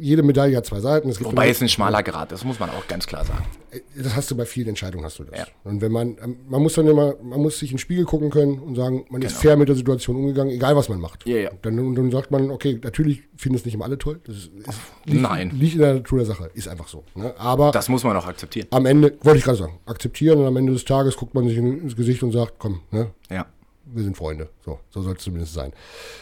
[0.00, 1.12] jede Medaille hat zwei Seiten.
[1.24, 3.44] Wobei es ein schmaler Grad, das muss man auch ganz klar sagen.
[3.70, 5.38] Äh, das hast du bei vielen Entscheidungen, hast du das.
[5.38, 5.46] Ja.
[5.64, 8.30] Und wenn man, ähm, man muss dann immer, man muss sich in den Spiegel gucken
[8.30, 9.32] können und sagen, man genau.
[9.32, 11.26] ist fair mit der Situation umgegangen, egal was man macht.
[11.26, 11.50] Ja, ja.
[11.62, 14.20] Dann, und dann sagt man, okay, natürlich finden es nicht immer alle toll.
[14.24, 15.50] Das ist, ist, liegt, Nein.
[15.50, 17.04] Liegt in der Natur der Sache, ist einfach so.
[17.14, 17.34] Ne?
[17.38, 18.66] Aber das muss man auch akzeptieren.
[18.70, 21.56] Am Ende, wollte ich gerade sagen, akzeptieren und am Ende des Tages guckt man sich
[21.56, 23.10] ins Gesicht und sagt, komm, ne?
[23.30, 23.46] Ja
[23.92, 24.48] wir sind Freunde.
[24.64, 25.72] So, so soll es zumindest sein.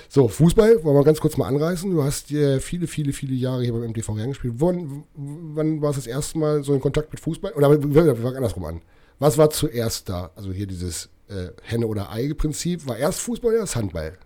[0.09, 1.91] So, Fußball, wollen wir ganz kurz mal anreißen.
[1.91, 4.55] Du hast ja viele, viele, viele Jahre hier beim MTV gespielt.
[4.59, 7.53] Wann, wann war es das erste Mal so in Kontakt mit Fußball?
[7.53, 8.83] Oder wir fangen andersrum an.
[9.19, 10.31] Was war zuerst da?
[10.37, 12.87] Also hier dieses äh, Henne- oder Ei-Prinzip.
[12.87, 14.19] War erst Fußball oder erst Handball?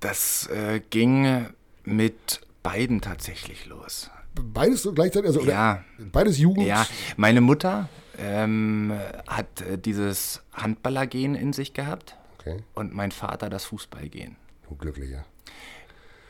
[0.00, 1.46] Das äh, ging
[1.84, 4.10] mit beiden tatsächlich los.
[4.34, 5.28] Beides so gleichzeitig?
[5.28, 5.84] Also, ja.
[6.12, 6.66] Beides Jugend?
[6.66, 8.92] Ja, meine Mutter ähm,
[9.26, 12.58] hat äh, dieses Handballergehen in sich gehabt okay.
[12.74, 14.36] und mein Vater das Fußballgehen.
[14.78, 15.24] Glücklicher.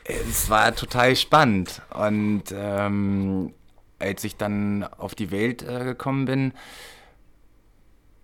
[0.04, 3.52] Es war total spannend und ähm,
[3.98, 6.52] als ich dann auf die Welt äh, gekommen bin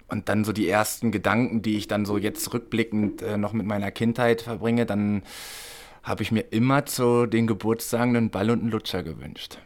[0.09, 3.67] und dann so die ersten Gedanken, die ich dann so jetzt rückblickend äh, noch mit
[3.67, 5.23] meiner Kindheit verbringe, dann
[6.03, 9.59] habe ich mir immer zu den Geburtstagen einen Ball und einen Lutscher gewünscht.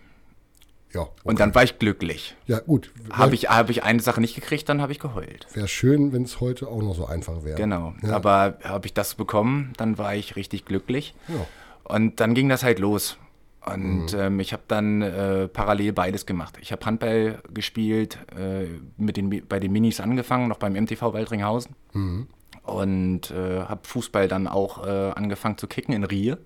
[0.92, 1.10] Ja, okay.
[1.24, 2.36] Und dann war ich glücklich.
[2.46, 2.92] Ja, gut.
[3.10, 5.46] Habe ich, hab ich eine Sache nicht gekriegt, dann habe ich geheult.
[5.52, 7.56] Wäre schön, wenn es heute auch noch so einfach wäre.
[7.56, 7.94] Genau.
[8.02, 8.14] Ja.
[8.14, 11.14] Aber habe ich das bekommen, dann war ich richtig glücklich.
[11.28, 11.46] Ja.
[11.84, 13.18] Und dann ging das halt los.
[13.64, 14.18] Und mhm.
[14.18, 16.56] ähm, ich habe dann äh, parallel beides gemacht.
[16.60, 21.74] Ich habe Handball gespielt, äh, mit den, bei den Minis angefangen, noch beim MTV Waldringhausen.
[21.92, 22.28] Mhm.
[22.62, 26.36] Und äh, habe Fußball dann auch äh, angefangen zu kicken in Rie.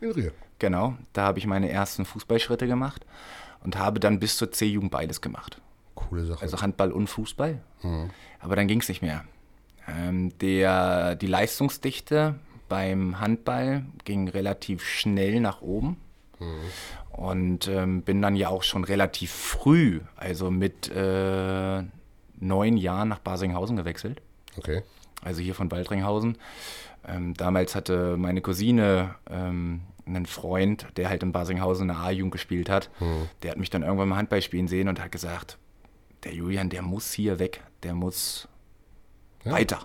[0.00, 0.30] In Rie.
[0.58, 3.04] Genau, da habe ich meine ersten Fußballschritte gemacht
[3.66, 5.60] und habe dann bis zur C-Jugend beides gemacht.
[5.96, 6.40] Coole Sache.
[6.40, 7.60] Also Handball und Fußball.
[7.82, 8.10] Mhm.
[8.38, 9.24] Aber dann ging es nicht mehr.
[9.88, 12.36] Ähm, der, die Leistungsdichte
[12.68, 15.96] beim Handball ging relativ schnell nach oben.
[16.38, 16.60] Mhm.
[17.10, 21.82] Und ähm, bin dann ja auch schon relativ früh, also mit äh,
[22.38, 24.22] neun Jahren nach Basinghausen gewechselt.
[24.58, 24.82] Okay.
[25.22, 26.38] Also hier von Baldringhausen.
[27.04, 32.32] Ähm, damals hatte meine Cousine ähm, einen Freund, der halt in Basinghausen in der A-Jugend
[32.32, 32.90] gespielt hat.
[33.00, 33.28] Mhm.
[33.42, 35.58] Der hat mich dann irgendwann mal Handball spielen sehen und hat gesagt,
[36.24, 38.48] der Julian, der muss hier weg, der muss
[39.44, 39.52] ja.
[39.52, 39.80] weiter.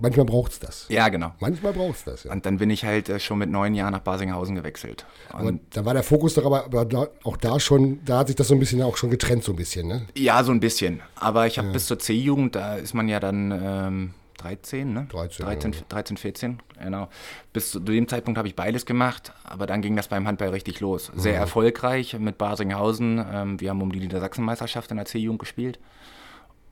[0.00, 0.86] Manchmal braucht es das.
[0.90, 1.32] Ja, genau.
[1.40, 2.32] Manchmal braucht es das, ja.
[2.32, 5.06] Und dann bin ich halt äh, schon mit neun Jahren nach Basinghausen gewechselt.
[5.32, 8.28] Und aber da war der Fokus doch aber, aber da, auch da schon, da hat
[8.28, 10.06] sich das so ein bisschen auch schon getrennt, so ein bisschen, ne?
[10.16, 11.00] Ja, so ein bisschen.
[11.16, 11.72] Aber ich habe ja.
[11.72, 15.06] bis zur C-Jugend, da ist man ja dann ähm, 13, ne?
[15.10, 15.78] 13, 13, ja.
[15.88, 17.08] 13, 14, genau.
[17.52, 20.80] Bis zu dem Zeitpunkt habe ich beides gemacht, aber dann ging das beim Handball richtig
[20.80, 21.10] los.
[21.14, 21.40] Sehr mhm.
[21.40, 23.24] erfolgreich mit Basinghausen.
[23.32, 25.78] Ähm, wir haben um die Niedersachsenmeisterschaft in der C-Jugend gespielt.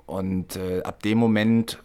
[0.06, 1.78] Und äh, ab dem Moment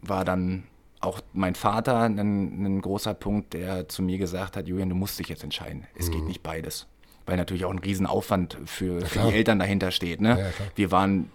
[0.00, 0.64] war dann
[1.00, 5.18] auch mein Vater ein, ein, großer Punkt, der zu mir gesagt hat, Julian, du musst
[5.18, 5.86] dich jetzt entscheiden.
[5.94, 6.12] Es mhm.
[6.12, 6.86] geht nicht beides.
[7.26, 10.20] Weil natürlich auch ein Riesenaufwand für, für die Eltern dahinter steht.
[10.20, 10.38] Ne?
[10.38, 11.30] Ja, wir waren,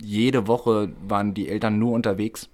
[0.00, 2.48] jede Woche waren die Eltern nur unterwegs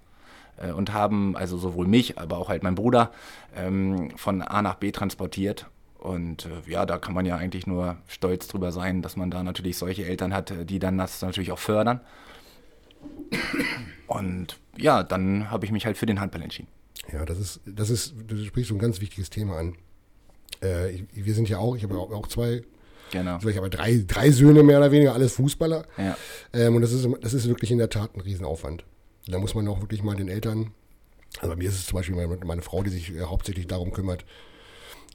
[0.63, 3.13] äh, und haben, also sowohl mich, aber auch halt mein Bruder,
[3.57, 5.67] ähm, von A nach B transportiert.
[5.99, 9.43] Und äh, ja, da kann man ja eigentlich nur stolz drüber sein, dass man da
[9.43, 12.01] natürlich solche Eltern hat, die dann das natürlich auch fördern.
[14.07, 16.69] Und ja, dann habe ich mich halt für den Handball entschieden.
[17.13, 19.77] Ja, das ist, das ist, du sprichst so ein ganz wichtiges Thema an.
[20.63, 22.63] Äh, ich, wir sind ja auch, ich habe auch, auch zwei
[23.13, 23.39] Genau.
[23.47, 25.85] Ich habe drei, drei Söhne mehr oder weniger, alles Fußballer.
[25.99, 26.17] Ja.
[26.55, 28.85] Ähm, und das ist, das ist wirklich in der Tat ein Riesenaufwand.
[29.27, 30.73] Da muss man auch wirklich mal den Eltern,
[31.39, 33.93] also bei mir ist es zum Beispiel meine, meine Frau, die sich äh, hauptsächlich darum
[33.93, 34.25] kümmert.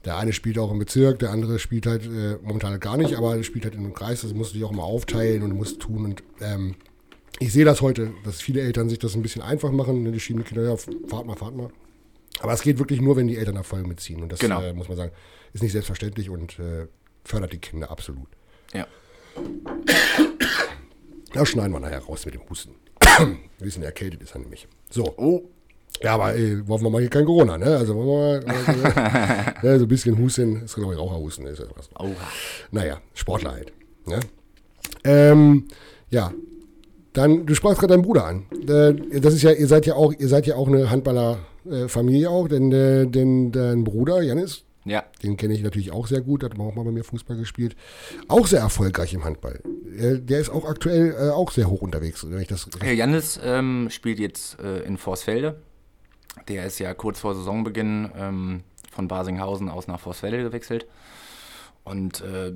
[0.04, 3.16] Der eine spielt auch im Bezirk, der andere spielt halt äh, momentan halt gar nicht,
[3.16, 5.80] aber spielt halt in einem Kreis, das musst du dich auch mal aufteilen und musst
[5.80, 6.04] tun.
[6.04, 6.76] Und ähm,
[7.40, 10.02] ich sehe das heute, dass viele Eltern sich das ein bisschen einfach machen.
[10.04, 11.70] Ne, die schieben die Kinder, ja, fahrt mal, fahrt mal.
[12.40, 14.22] Aber es geht wirklich nur, wenn die Eltern Erfolg mitziehen.
[14.22, 14.62] Und das genau.
[14.62, 15.12] äh, muss man sagen,
[15.52, 16.86] ist nicht selbstverständlich und äh,
[17.24, 18.28] fördert die Kinder absolut.
[18.72, 18.86] Ja.
[21.32, 22.74] Da schneiden wir nachher raus mit dem Husten.
[23.18, 24.66] Ein bisschen erkältet ist er nämlich.
[24.90, 25.14] So.
[25.16, 25.42] Oh.
[26.02, 27.76] Ja, aber ey, wollen wir mal hier kein Corona, ne?
[27.76, 31.46] Also wollen wir mal, ne, so ein bisschen Husten, ist glaube ich Raucherhusten.
[31.46, 31.90] Ist ja was.
[31.98, 32.14] Oha.
[32.70, 33.72] Naja, Sportler halt.
[34.06, 34.20] Ne?
[35.02, 35.64] Ähm,
[36.10, 36.32] ja,
[37.12, 38.46] dann, du sprachst gerade deinen Bruder an.
[38.68, 42.46] Äh, das ist ja, ihr seid ja auch, ihr seid ja auch eine Handballerfamilie auch,
[42.46, 45.04] denn, äh, denn dein Bruder, Janis, ja.
[45.22, 47.76] den kenne ich natürlich auch sehr gut, hat auch mal bei mir Fußball gespielt.
[48.28, 49.60] Auch sehr erfolgreich im Handball.
[49.64, 52.68] Der ist auch aktuell äh, auch sehr hoch unterwegs, wenn ich das.
[52.80, 55.60] Herr Janis ähm, spielt jetzt äh, in Vorsfelde.
[56.48, 60.86] Der ist ja kurz vor Saisonbeginn ähm, von Basinghausen aus nach Vorsfelde gewechselt.
[61.84, 62.52] Und äh,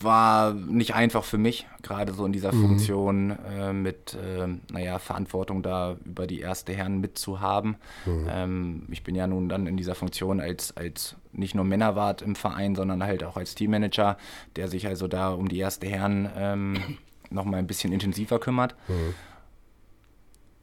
[0.00, 2.62] war nicht einfach für mich, gerade so in dieser mhm.
[2.62, 7.76] Funktion äh, mit, äh, naja, Verantwortung da über die erste Herren mitzuhaben.
[8.04, 8.26] Mhm.
[8.28, 12.34] Ähm, ich bin ja nun dann in dieser Funktion als, als nicht nur Männerwart im
[12.34, 14.16] Verein, sondern halt auch als Teammanager,
[14.56, 16.76] der sich also da um die erste Herren ähm,
[17.30, 18.74] nochmal ein bisschen intensiver kümmert.
[18.88, 19.14] Mhm.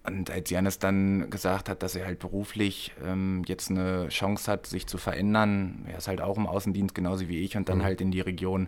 [0.06, 4.68] Und als Janis dann gesagt hat, dass er halt beruflich ähm, jetzt eine Chance hat,
[4.68, 7.84] sich zu verändern, er ist halt auch im Außendienst genauso wie ich und dann mhm.
[7.84, 8.68] halt in die Region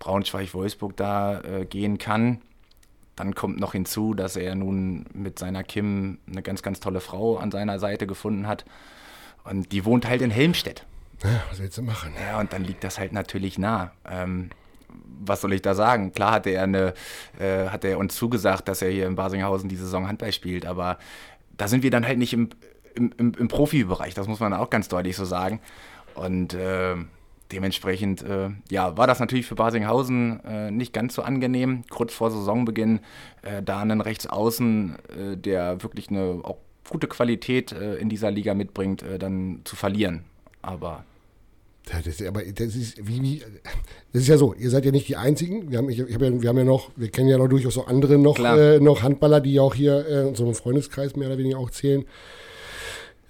[0.00, 2.40] Braunschweig-Wolfsburg da äh, gehen kann.
[3.14, 7.36] Dann kommt noch hinzu, dass er nun mit seiner Kim eine ganz, ganz tolle Frau
[7.36, 8.64] an seiner Seite gefunden hat.
[9.44, 10.86] Und die wohnt halt in Helmstedt.
[11.22, 12.12] Ja, was willst du machen?
[12.20, 13.92] Ja, und dann liegt das halt natürlich nah.
[14.10, 14.50] Ähm,
[15.20, 16.12] was soll ich da sagen?
[16.12, 16.94] Klar hatte er, eine,
[17.38, 20.98] äh, hat er uns zugesagt, dass er hier in Basinghausen die Saison Handball spielt, aber
[21.56, 22.48] da sind wir dann halt nicht im,
[22.94, 25.60] im, im, im Profibereich, das muss man auch ganz deutlich so sagen.
[26.14, 26.96] Und äh,
[27.52, 32.30] dementsprechend äh, ja, war das natürlich für Basinghausen äh, nicht ganz so angenehm, kurz vor
[32.30, 33.00] Saisonbeginn
[33.42, 36.58] äh, da einen Rechtsaußen, äh, der wirklich eine auch
[36.88, 40.24] gute Qualität äh, in dieser Liga mitbringt, äh, dann zu verlieren.
[40.62, 41.04] Aber
[41.90, 43.42] ja, das, aber das ist, wie, wie,
[44.12, 45.70] das ist ja so, ihr seid ja nicht die Einzigen.
[45.70, 47.74] Wir haben, ich, ich hab ja, wir haben ja noch, wir kennen ja noch durchaus
[47.74, 51.70] so andere noch, noch Handballer, die auch hier in unserem Freundeskreis mehr oder weniger auch
[51.70, 52.04] zählen.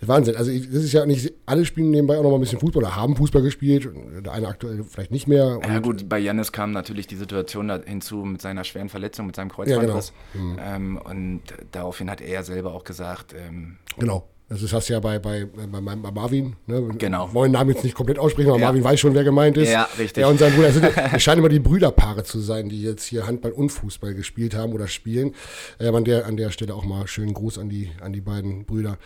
[0.08, 0.36] Wahnsinn.
[0.36, 2.96] Also das ist ja nicht, alle spielen nebenbei auch noch mal ein bisschen Fußball oder
[2.96, 3.88] haben Fußball gespielt.
[4.24, 5.60] Der eine aktuell vielleicht nicht mehr.
[5.66, 9.50] ja gut, bei Jannis kam natürlich die Situation hinzu mit seiner schweren Verletzung, mit seinem
[9.50, 10.12] Kreuzbandriss.
[10.34, 10.52] Ja, genau.
[10.52, 10.58] mhm.
[10.62, 13.34] ähm, und daraufhin hat er selber auch gesagt.
[13.34, 14.26] Ähm, genau.
[14.50, 16.56] Das ist das ja bei, bei, bei, bei Marvin.
[16.66, 16.82] Ne?
[16.98, 17.32] Genau.
[17.32, 18.66] Wollen den Namen jetzt nicht komplett aussprechen, aber ja.
[18.66, 19.70] Marvin weiß schon, wer gemeint ist.
[19.70, 20.22] Ja, richtig.
[20.22, 20.66] Er und sein Bruder.
[20.66, 24.12] Es, sind, es scheinen immer die Brüderpaare zu sein, die jetzt hier Handball und Fußball
[24.12, 25.36] gespielt haben oder spielen.
[25.78, 28.64] Ähm, an, der, an der Stelle auch mal schönen Gruß an die, an die beiden
[28.64, 28.98] Brüder.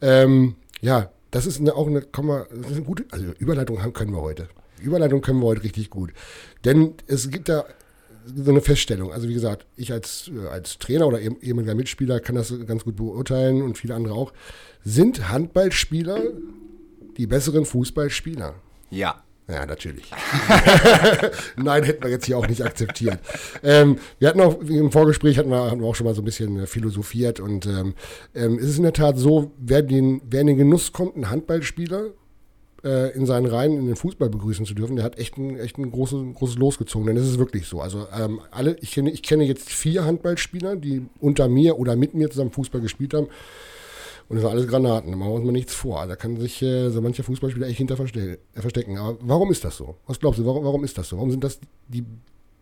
[0.00, 3.82] Ähm, ja, das ist eine, auch eine, komm mal, das ist eine gute, also Überleitung
[3.82, 4.48] haben, können wir heute.
[4.80, 6.12] Überleitung können wir heute richtig gut.
[6.64, 7.64] Denn es gibt da
[8.34, 9.12] so eine Feststellung.
[9.12, 12.96] Also wie gesagt, ich als, äh, als Trainer oder ehemaliger Mitspieler kann das ganz gut
[12.96, 14.32] beurteilen und viele andere auch.
[14.84, 16.20] Sind Handballspieler
[17.16, 18.54] die besseren Fußballspieler?
[18.90, 19.22] Ja.
[19.48, 20.10] Ja, natürlich.
[21.56, 23.20] Nein, hätten wir jetzt hier auch nicht akzeptiert.
[23.62, 26.24] Ähm, wir hatten auch im Vorgespräch hatten wir, hatten wir auch schon mal so ein
[26.24, 27.94] bisschen äh, philosophiert und ähm,
[28.34, 31.30] ähm, es ist in der Tat so, wer, den, wer in den Genuss kommt, ein
[31.30, 32.10] Handballspieler
[32.82, 35.90] in seinen Reihen in den Fußball begrüßen zu dürfen, der hat echt ein, echt ein
[35.90, 37.80] großes, großes Los gezogen, denn es ist wirklich so.
[37.80, 42.14] Also ähm, alle, ich kenne, ich kenne jetzt vier Handballspieler, die unter mir oder mit
[42.14, 43.28] mir zusammen Fußball gespielt haben.
[44.28, 46.06] Und das sind alles Granaten, da machen wir uns mal nichts vor.
[46.06, 48.98] Da kann sich äh, so mancher Fußballspieler echt hinter äh, verstecken.
[48.98, 49.96] Aber warum ist das so?
[50.06, 51.16] Was glaubst du, warum, warum ist das so?
[51.16, 52.04] Warum sind das die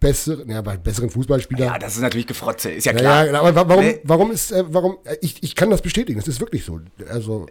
[0.04, 1.66] besseren, ja, bei besseren Fußballspielern.
[1.66, 3.26] Ja, das ist natürlich Gefrotze, ist ja klar.
[3.26, 6.40] Ja, aber warum, warum ist, äh, warum, äh, ich, ich kann das bestätigen, das ist
[6.40, 6.80] wirklich so.
[7.08, 7.46] Also.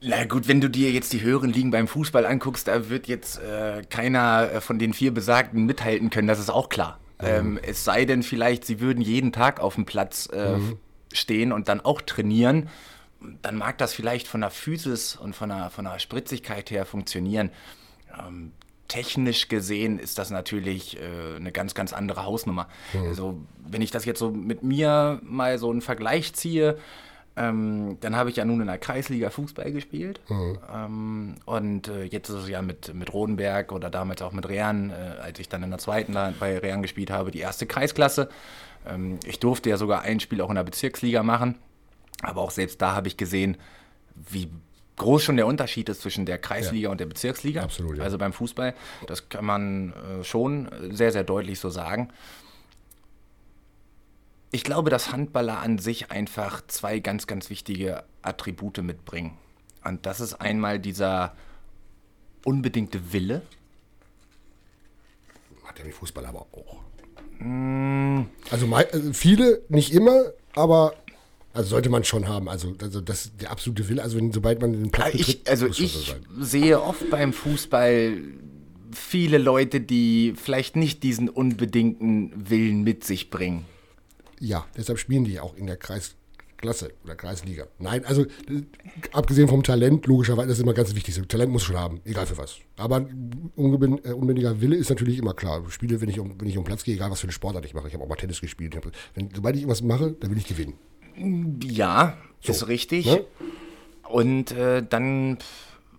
[0.00, 3.38] Na gut, wenn du dir jetzt die höheren Ligen beim Fußball anguckst, da wird jetzt
[3.38, 6.98] äh, keiner äh, von den vier Besagten mithalten können, das ist auch klar.
[7.20, 7.26] Mhm.
[7.26, 10.78] Ähm, es sei denn vielleicht, sie würden jeden Tag auf dem Platz äh, mhm.
[11.12, 12.68] stehen und dann auch trainieren.
[13.42, 17.50] Dann mag das vielleicht von der Physis und von der, von der Spritzigkeit her funktionieren.
[18.16, 18.52] Ähm,
[18.86, 22.68] technisch gesehen ist das natürlich äh, eine ganz, ganz andere Hausnummer.
[22.92, 23.08] Mhm.
[23.08, 26.78] Also wenn ich das jetzt so mit mir mal so einen Vergleich ziehe,
[27.38, 30.20] ähm, dann habe ich ja nun in der Kreisliga Fußball gespielt.
[30.28, 30.58] Mhm.
[30.74, 34.90] Ähm, und äh, jetzt ist es ja mit, mit Rodenberg oder damals auch mit Rehan,
[34.90, 38.28] äh, als ich dann in der zweiten bei Rehan gespielt habe, die erste Kreisklasse.
[38.86, 41.56] Ähm, ich durfte ja sogar ein Spiel auch in der Bezirksliga machen.
[42.22, 43.56] Aber auch selbst da habe ich gesehen,
[44.14, 44.50] wie
[44.96, 46.90] groß schon der Unterschied ist zwischen der Kreisliga ja.
[46.90, 47.62] und der Bezirksliga.
[47.62, 47.98] Absolut.
[47.98, 48.04] Ja.
[48.04, 48.74] Also beim Fußball,
[49.06, 52.10] das kann man äh, schon sehr, sehr deutlich so sagen
[54.50, 59.36] ich glaube, dass Handballer an sich einfach zwei ganz, ganz wichtige Attribute mitbringen.
[59.84, 61.34] Und das ist einmal dieser
[62.44, 63.42] unbedingte Wille.
[65.64, 66.76] Hat der die Fußballer aber auch.
[67.38, 68.22] Mm.
[68.50, 70.94] Also, also, viele, nicht immer, aber
[71.52, 72.48] also sollte man schon haben.
[72.48, 74.02] Also, also das der absolute Wille.
[74.02, 78.16] Also wenn, sobald man den Platz betritt, ich, Also ich so sehe oft beim Fußball
[78.92, 83.64] viele Leute, die vielleicht nicht diesen unbedingten Willen mit sich bringen.
[84.40, 87.66] Ja, deshalb spielen die auch in der Kreisklasse oder Kreisliga.
[87.78, 88.26] Nein, also
[89.12, 91.20] abgesehen vom Talent, logischerweise, das ist immer ganz wichtig.
[91.28, 92.58] Talent muss schon haben, egal für was.
[92.76, 95.62] Aber äh, unbändiger Wille ist natürlich immer klar.
[95.66, 97.64] Ich spiele, wenn ich um, wenn ich um Platz gehe, egal was für eine Sportart
[97.64, 97.88] ich mache.
[97.88, 98.78] Ich habe auch mal Tennis gespielt.
[99.14, 100.74] Wenn, sobald ich irgendwas mache, dann will ich gewinnen.
[101.62, 103.06] Ja, so, ist richtig.
[103.06, 103.24] Ne?
[104.08, 105.38] Und äh, dann,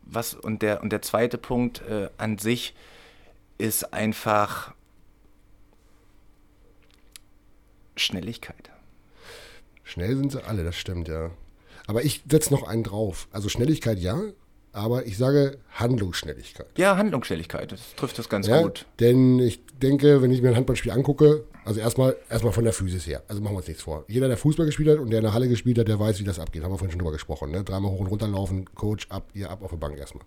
[0.03, 2.73] was, und der, und der zweite Punkt äh, an sich
[3.57, 4.73] ist einfach
[8.01, 8.69] Schnelligkeit.
[9.83, 11.31] Schnell sind sie alle, das stimmt, ja.
[11.87, 13.27] Aber ich setze noch einen drauf.
[13.31, 14.21] Also Schnelligkeit ja,
[14.71, 16.67] aber ich sage Handlungsschnelligkeit.
[16.77, 18.85] Ja, Handlungsschnelligkeit, das trifft das ganz ja, gut.
[18.99, 23.05] Denn ich denke, wenn ich mir ein Handballspiel angucke, also erstmal erstmal von der Physis
[23.05, 24.03] her, also machen wir uns nichts vor.
[24.07, 26.23] Jeder, der Fußball gespielt hat und der in der Halle gespielt hat, der weiß, wie
[26.23, 26.63] das abgeht.
[26.63, 27.51] Haben wir vorhin schon drüber gesprochen.
[27.51, 27.63] Ne?
[27.63, 30.23] Dreimal hoch und runter laufen, Coach ab, ihr ab auf der Bank erstmal.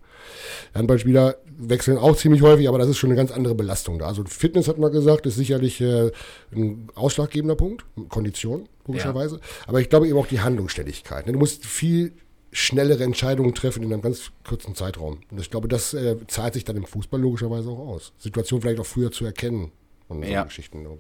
[0.73, 4.07] Handballspieler wechseln auch ziemlich häufig, aber das ist schon eine ganz andere Belastung da.
[4.07, 6.13] Also Fitness hat man gesagt, ist sicherlich äh,
[6.53, 9.37] ein ausschlaggebender Punkt, Kondition, logischerweise.
[9.37, 9.43] Ja.
[9.67, 11.27] Aber ich glaube eben auch die Handlungsständigkeit.
[11.27, 11.33] Ne?
[11.33, 12.13] Du musst viel
[12.53, 15.19] schnellere Entscheidungen treffen in einem ganz kurzen Zeitraum.
[15.29, 18.13] Und ich glaube, das äh, zahlt sich dann im Fußball logischerweise auch aus.
[18.19, 19.73] Situation vielleicht auch früher zu erkennen
[20.07, 20.45] und ja.
[20.45, 20.83] Geschichten.
[20.83, 20.99] Ne?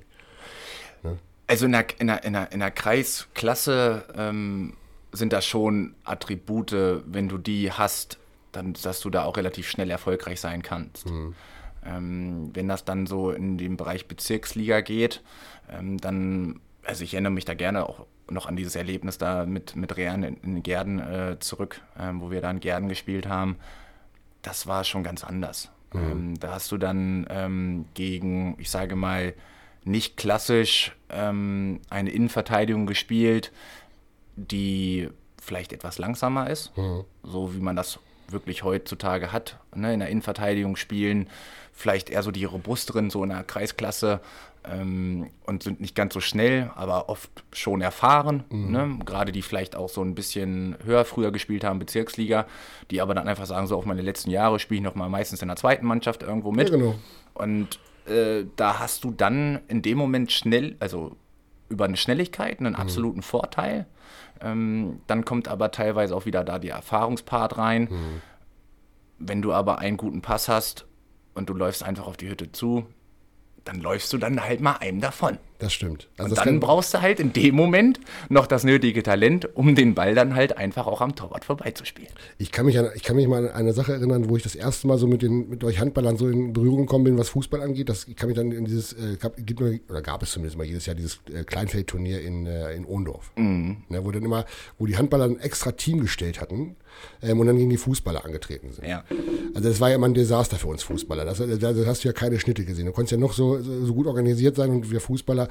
[1.52, 4.72] Also in der, in, der, in, der, in der Kreisklasse ähm,
[5.12, 8.18] sind das schon Attribute, wenn du die hast,
[8.52, 11.10] dann, dass du da auch relativ schnell erfolgreich sein kannst.
[11.10, 11.34] Mhm.
[11.84, 15.20] Ähm, wenn das dann so in den Bereich Bezirksliga geht,
[15.70, 19.76] ähm, dann, also ich erinnere mich da gerne auch noch an dieses Erlebnis da mit,
[19.76, 23.56] mit Rehan in, in Gärden äh, zurück, ähm, wo wir da in Gärden gespielt haben.
[24.40, 25.70] Das war schon ganz anders.
[25.92, 26.00] Mhm.
[26.00, 29.34] Ähm, da hast du dann ähm, gegen, ich sage mal,
[29.84, 33.52] nicht klassisch ähm, eine Innenverteidigung gespielt,
[34.36, 35.08] die
[35.40, 37.04] vielleicht etwas langsamer ist, mhm.
[37.22, 39.58] so wie man das wirklich heutzutage hat.
[39.74, 39.92] Ne?
[39.92, 41.28] In der Innenverteidigung spielen
[41.72, 44.20] vielleicht eher so die robusteren, so in der Kreisklasse
[44.64, 48.44] ähm, und sind nicht ganz so schnell, aber oft schon erfahren.
[48.50, 48.70] Mhm.
[48.70, 48.98] Ne?
[49.04, 52.46] Gerade die vielleicht auch so ein bisschen höher früher gespielt haben, Bezirksliga,
[52.90, 55.42] die aber dann einfach sagen, so auf meine letzten Jahre spiele ich noch mal meistens
[55.42, 56.70] in der zweiten Mannschaft irgendwo mit.
[56.70, 56.94] Ja, genau.
[57.34, 61.16] Und äh, da hast du dann in dem Moment schnell, also
[61.68, 63.24] über eine Schnelligkeit einen absoluten mhm.
[63.24, 63.86] Vorteil.
[64.40, 67.82] Ähm, dann kommt aber teilweise auch wieder da der Erfahrungspart rein.
[67.84, 68.22] Mhm.
[69.18, 70.86] Wenn du aber einen guten Pass hast
[71.34, 72.86] und du läufst einfach auf die Hütte zu,
[73.64, 75.38] dann läufst du dann halt mal einem davon.
[75.62, 76.08] Das stimmt.
[76.18, 79.94] Also und dann brauchst du halt in dem Moment noch das nötige Talent, um den
[79.94, 82.10] Ball dann halt einfach auch am Torwart vorbeizuspielen.
[82.36, 84.56] Ich kann mich, an, ich kann mich mal an eine Sache erinnern, wo ich das
[84.56, 87.62] erste Mal so mit, den, mit euch Handballern so in Berührung gekommen bin, was Fußball
[87.62, 87.88] angeht.
[87.88, 90.64] Das, ich kann mich dann in dieses, äh, gab, gibt oder gab es zumindest mal
[90.66, 93.30] jedes Jahr dieses äh, Kleinfeldturnier in, äh, in Ohndorf.
[93.36, 93.84] Mhm.
[93.88, 94.44] Ne, wo dann immer,
[94.78, 96.74] wo die Handballer ein extra Team gestellt hatten
[97.22, 98.86] ähm, und dann gegen die Fußballer angetreten sind.
[98.86, 99.04] Ja.
[99.54, 101.24] Also das war ja immer ein Desaster für uns Fußballer.
[101.24, 102.86] Das, da, da hast du ja keine Schnitte gesehen.
[102.86, 105.48] Du konntest ja noch so, so gut organisiert sein und wir Fußballer,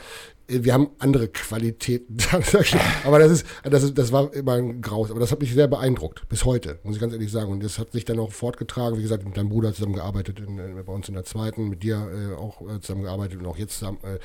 [0.60, 2.18] wir haben andere Qualitäten.
[3.06, 5.12] aber das ist, das ist, das war immer ein Graus.
[5.12, 7.52] Aber das hat mich sehr beeindruckt, bis heute, muss ich ganz ehrlich sagen.
[7.52, 8.98] Und das hat sich dann auch fortgetragen.
[8.98, 12.36] Wie gesagt, mit deinem Bruder zusammengearbeitet, in, bei uns in der zweiten, mit dir äh,
[12.36, 14.00] auch äh, zusammengearbeitet und auch jetzt zusammen.
[14.04, 14.20] Äh,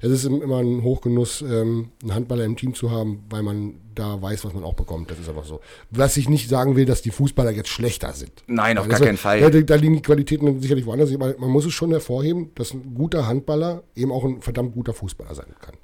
[0.00, 4.20] es ist immer ein Hochgenuss, ähm, einen Handballer im Team zu haben, weil man da
[4.20, 5.10] weiß, was man auch bekommt.
[5.10, 5.60] Das ist einfach so.
[5.90, 8.32] Was ich nicht sagen will, dass die Fußballer jetzt schlechter sind.
[8.46, 9.40] Nein, auf gar keinen Fall.
[9.40, 11.10] Ja, da liegen die Qualitäten sicherlich woanders.
[11.10, 14.94] Man, man muss es schon hervorheben, dass ein guter Handballer eben auch ein verdammt guter
[14.94, 15.74] Fußballer sein kann.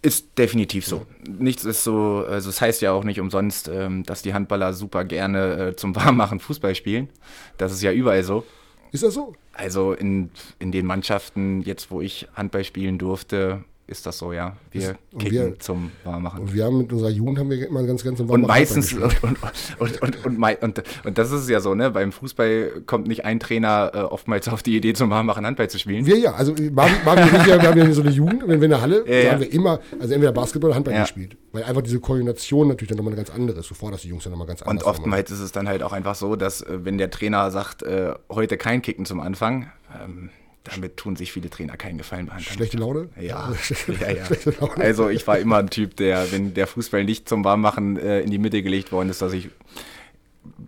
[0.00, 0.96] Ist definitiv so.
[0.96, 1.32] Ja.
[1.38, 5.04] Nichts ist so, also es heißt ja auch nicht umsonst, ähm, dass die Handballer super
[5.04, 7.08] gerne äh, zum Warmmachen Fußball spielen.
[7.56, 8.44] Das ist ja überall so.
[8.92, 9.34] Ist das so?
[9.52, 10.30] Also in,
[10.60, 14.56] in den Mannschaften, jetzt wo ich Handball spielen durfte, ist das so, ja.
[14.70, 16.40] Wir und kicken wir, zum Warmmachen.
[16.40, 19.22] Und wir haben mit unserer Jugend haben wir immer ganz, ganz im Und meistens, und,
[19.22, 21.90] und, und, und, und, und, das ist ja so, ne?
[21.90, 25.78] Beim Fußball kommt nicht ein Trainer äh, oftmals auf die Idee, zum Warmmachen Handball zu
[25.78, 26.04] spielen.
[26.04, 28.82] Wir ja, also machen, machen wir haben ja so eine Jugend, wenn wir in der
[28.82, 29.32] Halle, ja, ja.
[29.32, 31.02] haben wir immer, also entweder Basketball oder Handball ja.
[31.02, 31.36] gespielt.
[31.52, 34.24] Weil einfach diese Koordination natürlich dann nochmal eine ganz andere ist, bevor das die Jungs
[34.24, 36.84] dann nochmal ganz anders Und oftmals ist es dann halt auch einfach so, dass äh,
[36.84, 40.28] wenn der Trainer sagt, äh, heute kein Kicken zum Anfang, ähm,
[40.68, 43.08] damit tun sich viele Trainer keinen Gefallen bei Schlechte Laune?
[43.20, 43.52] Ja.
[44.00, 44.26] ja, ja.
[44.76, 48.30] Also ich war immer ein Typ, der, wenn der Fußball nicht zum Warmmachen äh, in
[48.30, 49.50] die Mitte gelegt worden ist, dass ich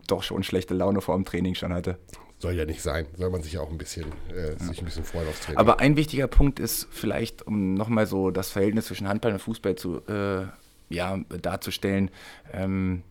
[0.06, 1.98] doch schon schlechte Laune vor dem Training schon hatte.
[2.38, 3.06] Soll ja nicht sein.
[3.18, 4.58] Soll man sich ja auch ein bisschen, äh, ja.
[4.58, 5.58] sich ein bisschen freuen aufs Training.
[5.58, 9.76] Aber ein wichtiger Punkt ist vielleicht, um nochmal so das Verhältnis zwischen Handball und Fußball
[9.76, 10.46] zu, äh,
[10.88, 12.10] ja, darzustellen,
[12.52, 13.02] ähm,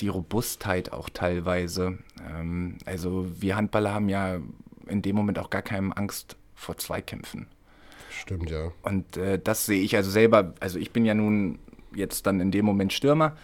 [0.00, 1.98] die Robustheit auch teilweise.
[2.28, 4.40] Ähm, also wir Handballer haben ja
[4.88, 7.46] in dem Moment auch gar keine Angst vor Zweikämpfen.
[8.10, 8.70] Stimmt, ja.
[8.82, 11.58] Und äh, das sehe ich also selber, also ich bin ja nun
[11.94, 13.36] jetzt dann in dem Moment Stürmer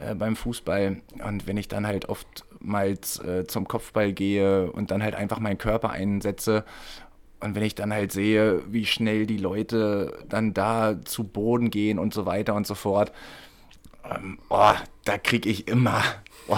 [0.00, 5.02] äh, beim Fußball und wenn ich dann halt oftmals äh, zum Kopfball gehe und dann
[5.02, 6.64] halt einfach meinen Körper einsetze
[7.40, 11.98] und wenn ich dann halt sehe, wie schnell die Leute dann da zu Boden gehen
[11.98, 13.12] und so weiter und so fort,
[14.04, 14.74] ähm, oh,
[15.04, 16.02] da kriege ich immer
[16.48, 16.56] oh,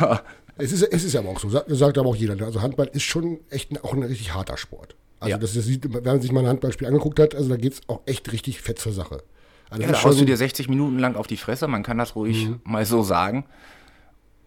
[0.58, 2.34] Es ist, es ist aber auch so, sagt, sagt aber auch jeder.
[2.34, 2.44] Ne?
[2.44, 4.96] Also Handball ist schon echt ein, auch ein richtig harter Sport.
[5.20, 5.38] Also ja.
[5.38, 7.80] das, das sieht, wenn man sich mal ein Handballspiel angeguckt hat, also da geht es
[7.88, 9.22] auch echt richtig fett zur Sache.
[9.70, 12.14] Also ja, da haust du dir 60 Minuten lang auf die Fresse, man kann das
[12.14, 12.60] ruhig mhm.
[12.64, 13.46] mal so sagen.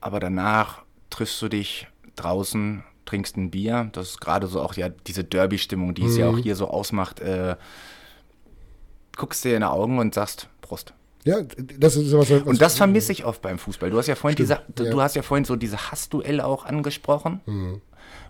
[0.02, 3.90] Aber danach triffst du dich draußen, trinkst ein Bier.
[3.94, 6.10] Das ist gerade so auch ja diese Derby-Stimmung, die mhm.
[6.10, 6.44] es ja auch mhm.
[6.44, 7.22] hier so ausmacht.
[7.22, 7.56] Äh,
[9.16, 10.94] guckst dir in die Augen und sagst Prost.
[11.26, 12.30] Ja, das ist was.
[12.30, 13.90] was und das vermisse ich oft beim Fußball.
[13.90, 14.98] Du hast ja vorhin diese, du, ja.
[14.98, 17.42] hast ja vorhin so diese Hassduelle auch angesprochen.
[17.46, 17.82] Mhm.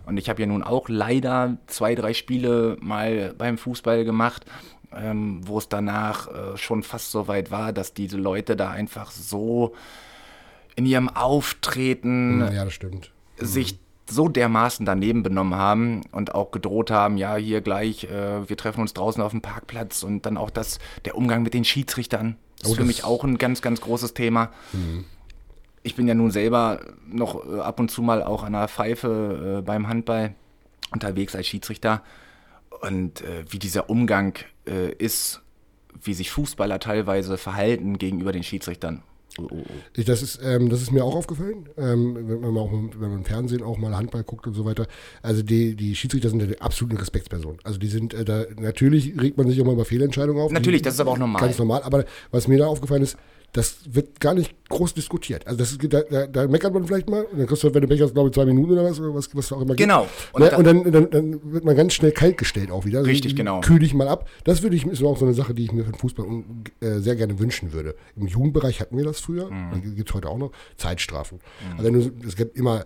[0.06, 4.46] Und ich habe ja nun auch leider zwei, drei Spiele mal beim Fußball gemacht,
[4.94, 9.10] ähm, wo es danach äh, schon fast so weit war, dass diese Leute da einfach
[9.10, 9.74] so
[10.74, 13.10] in ihrem Auftreten mhm, ja, das stimmt.
[13.36, 13.78] sich mhm.
[14.08, 18.80] So dermaßen daneben benommen haben und auch gedroht haben, ja, hier gleich, äh, wir treffen
[18.80, 22.36] uns draußen auf dem Parkplatz und dann auch das, der Umgang mit den Schiedsrichtern.
[22.58, 24.50] Das oh, ist für mich auch ein ganz, ganz großes Thema.
[24.72, 25.04] Mhm.
[25.82, 29.58] Ich bin ja nun selber noch äh, ab und zu mal auch an der Pfeife
[29.58, 30.34] äh, beim Handball
[30.92, 32.02] unterwegs als Schiedsrichter.
[32.80, 35.42] Und äh, wie dieser Umgang äh, ist,
[36.00, 39.02] wie sich Fußballer teilweise verhalten gegenüber den Schiedsrichtern.
[39.38, 40.02] Oh, oh, oh.
[40.02, 43.24] Das, ist, ähm, das ist mir auch aufgefallen, ähm, wenn, man auch, wenn man im
[43.24, 44.86] Fernsehen auch mal Handball guckt und so weiter.
[45.22, 47.58] Also die, die Schiedsrichter sind eine absolute Respektsperson.
[47.62, 50.52] Also die sind äh, da, natürlich regt man sich auch mal über Fehlentscheidungen auf.
[50.52, 51.42] Natürlich, die, das ist aber auch normal.
[51.42, 53.16] Ganz normal, aber was mir da aufgefallen ist,
[53.52, 55.46] das wird gar nicht groß diskutiert.
[55.46, 57.88] Also das, da, da, da, meckert man vielleicht mal und dann kriegst du, wenn du
[57.88, 60.06] Pech hast, glaube ich, zwei Minuten oder was, oder was, was auch immer Genau.
[60.32, 60.56] Und, ne?
[60.56, 63.04] und dann, dann, dann, wird man ganz schnell kalt gestellt auch wieder.
[63.04, 63.60] Richtig, also, genau.
[63.60, 64.28] Kühl dich mal ab.
[64.44, 66.26] Das würde ich, ist auch so eine Sache, die ich mir für den Fußball
[66.80, 67.94] äh, sehr gerne wünschen würde.
[68.16, 69.94] Im Jugendbereich hatten wir das früher, mhm.
[69.94, 71.40] gibt es heute auch noch, Zeitstrafen.
[71.78, 71.78] Mhm.
[71.78, 72.84] Also es gibt immer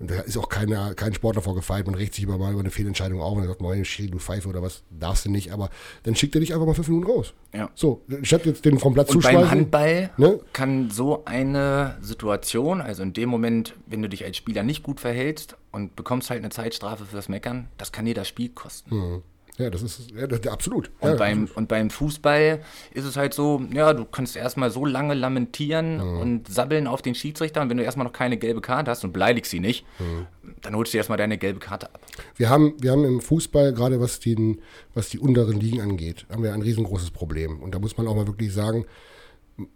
[0.00, 1.86] und da ist auch keiner, kein Sportler vorgefeilt.
[1.86, 4.48] Man regt sich immer mal über eine Fehlentscheidung auf und sagt, moin, Schiri, du Pfeife
[4.48, 5.52] oder was, darfst du nicht.
[5.52, 5.70] Aber
[6.04, 7.34] dann schickt er dich einfach mal fünf Minuten raus.
[7.52, 7.68] Ja.
[7.74, 10.38] So, statt jetzt den vom Platz zu beim Handball ne?
[10.52, 15.00] kann so eine Situation, also in dem Moment, wenn du dich als Spieler nicht gut
[15.00, 18.94] verhältst und bekommst halt eine Zeitstrafe für das Meckern, das kann dir das Spiel kosten.
[18.94, 19.22] Mhm.
[19.58, 20.90] Ja, das ist ja, das, absolut.
[21.00, 21.56] Und, ja, beim, absolut.
[21.56, 22.60] und beim Fußball
[22.94, 26.20] ist es halt so, ja, du kannst erstmal so lange lamentieren mhm.
[26.20, 29.12] und sabbeln auf den Schiedsrichter und wenn du erstmal noch keine gelbe Karte hast und
[29.12, 30.26] beleidigst sie nicht, mhm.
[30.62, 32.00] dann holst du erstmal deine gelbe Karte ab.
[32.36, 34.60] Wir haben, wir haben im Fußball, gerade was, den,
[34.94, 37.60] was die unteren Ligen angeht, haben wir ein riesengroßes Problem.
[37.60, 38.86] Und da muss man auch mal wirklich sagen,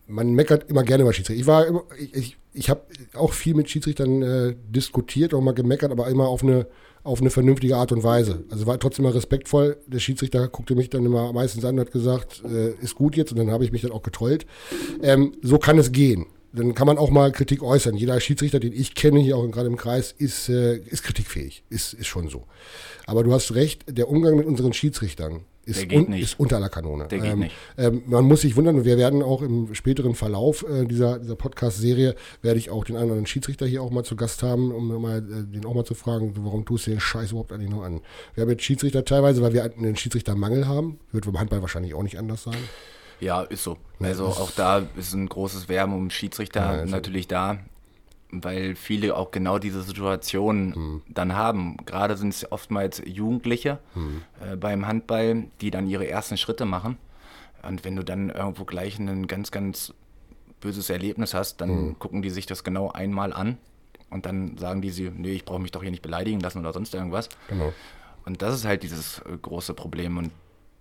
[0.07, 1.41] man meckert immer gerne über Schiedsrichter.
[1.41, 2.83] Ich war immer, ich, ich, ich habe
[3.15, 6.69] auch viel mit Schiedsrichtern äh, diskutiert, auch mal gemeckert, aber immer auf eine
[7.05, 8.45] auf eine vernünftige Art und Weise.
[8.51, 9.77] Also war trotzdem mal respektvoll.
[9.87, 13.33] Der Schiedsrichter guckte mich dann immer meistens an und hat gesagt, äh, ist gut jetzt
[13.33, 14.47] und dann habe ich mich dann auch getrollt.
[15.03, 16.27] Ähm, so kann es gehen.
[16.53, 17.97] Dann kann man auch mal Kritik äußern.
[17.97, 21.65] Jeder Schiedsrichter, den ich kenne, hier auch gerade im Kreis, ist, äh, ist kritikfähig.
[21.71, 22.45] Ist, ist schon so.
[23.07, 27.09] Aber du hast recht, der Umgang mit unseren Schiedsrichtern ist, un, ist unter aller Kanone.
[27.09, 27.55] Der geht ähm, nicht.
[27.79, 32.17] Ähm, man muss sich wundern, wir werden auch im späteren Verlauf äh, dieser, dieser Podcast-Serie,
[32.43, 35.45] werde ich auch den anderen Schiedsrichter hier auch mal zu Gast haben, um mal, äh,
[35.47, 38.01] den auch mal zu fragen, warum tust du den Scheiß überhaupt eigentlich noch an?
[38.35, 42.03] Wir haben jetzt Schiedsrichter teilweise, weil wir einen Schiedsrichtermangel haben, wird beim Handball wahrscheinlich auch
[42.03, 42.59] nicht anders sein.
[43.21, 43.77] Ja, ist so.
[44.01, 47.61] Also auch da ist ein großes Werben um Schiedsrichter ja, also natürlich da
[48.33, 51.03] weil viele auch genau diese Situation mhm.
[51.09, 51.77] dann haben.
[51.85, 54.23] Gerade sind es oftmals Jugendliche mhm.
[54.41, 56.97] äh, beim Handball, die dann ihre ersten Schritte machen.
[57.63, 59.95] Und wenn du dann irgendwo gleich ein ganz, ganz
[60.61, 61.99] böses Erlebnis hast, dann mhm.
[61.99, 63.59] gucken die sich das genau einmal an
[64.11, 66.73] und dann sagen die sie, nee, ich brauche mich doch hier nicht beleidigen lassen oder
[66.73, 67.29] sonst irgendwas.
[67.49, 67.73] Genau.
[68.25, 70.17] Und das ist halt dieses äh, große Problem.
[70.17, 70.31] Und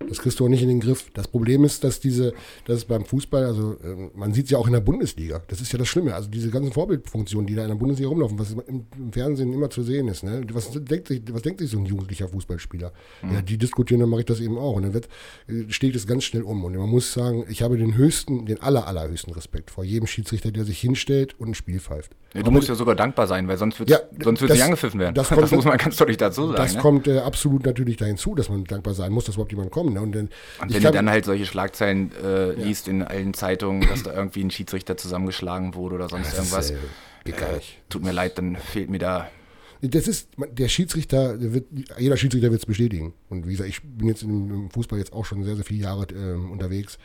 [0.08, 1.10] das kriegst du auch nicht in den Griff.
[1.14, 2.34] Das Problem ist, dass diese,
[2.66, 5.42] dass es beim Fußball, also äh, man sieht es ja auch in der Bundesliga.
[5.48, 6.14] Das ist ja das Schlimme.
[6.14, 9.70] Also diese ganzen Vorbildfunktionen, die da in der Bundesliga rumlaufen, was im, im Fernsehen immer
[9.70, 10.24] zu sehen ist.
[10.24, 10.46] Ne?
[10.54, 12.92] Was, denkt sich, was denkt sich so ein jugendlicher Fußballspieler?
[13.22, 13.34] Mhm.
[13.34, 14.76] Ja, die diskutieren, dann mache ich das eben auch.
[14.76, 15.08] Und dann wird,
[15.48, 16.64] äh, steht es ganz schnell um.
[16.64, 20.52] Und man muss sagen, ich habe den höchsten, den aller, allerhöchsten Respekt vor jedem Schiedsrichter,
[20.52, 22.16] der sich hinstellt und ein Spiel pfeift.
[22.34, 25.14] Ja, du musst ja sogar dankbar sein, weil sonst wird ja, sonst nicht angepfiffen werden.
[25.16, 26.56] Das, kommt, das muss man ganz deutlich dazu sagen.
[26.56, 26.82] Das ne?
[26.82, 29.94] kommt äh, absolut natürlich dahin zu, dass man dankbar sein muss, dass überhaupt jemand kommt.
[29.94, 30.02] Ne?
[30.02, 30.30] Und, dann,
[30.62, 32.54] und wenn du dann halt solche Schlagzeilen äh, ja.
[32.54, 36.78] liest in allen Zeitungen, dass da irgendwie ein Schiedsrichter zusammengeschlagen wurde oder sonst irgendwas, ist,
[37.26, 37.60] äh, äh,
[37.90, 39.30] tut mir leid, dann fehlt mir da
[39.82, 41.66] das ist, der Schiedsrichter, der wird,
[41.98, 43.14] jeder Schiedsrichter wird es bestätigen.
[43.30, 46.06] Und wie gesagt, ich bin jetzt im Fußball jetzt auch schon sehr, sehr viele Jahre
[46.14, 46.98] äh, unterwegs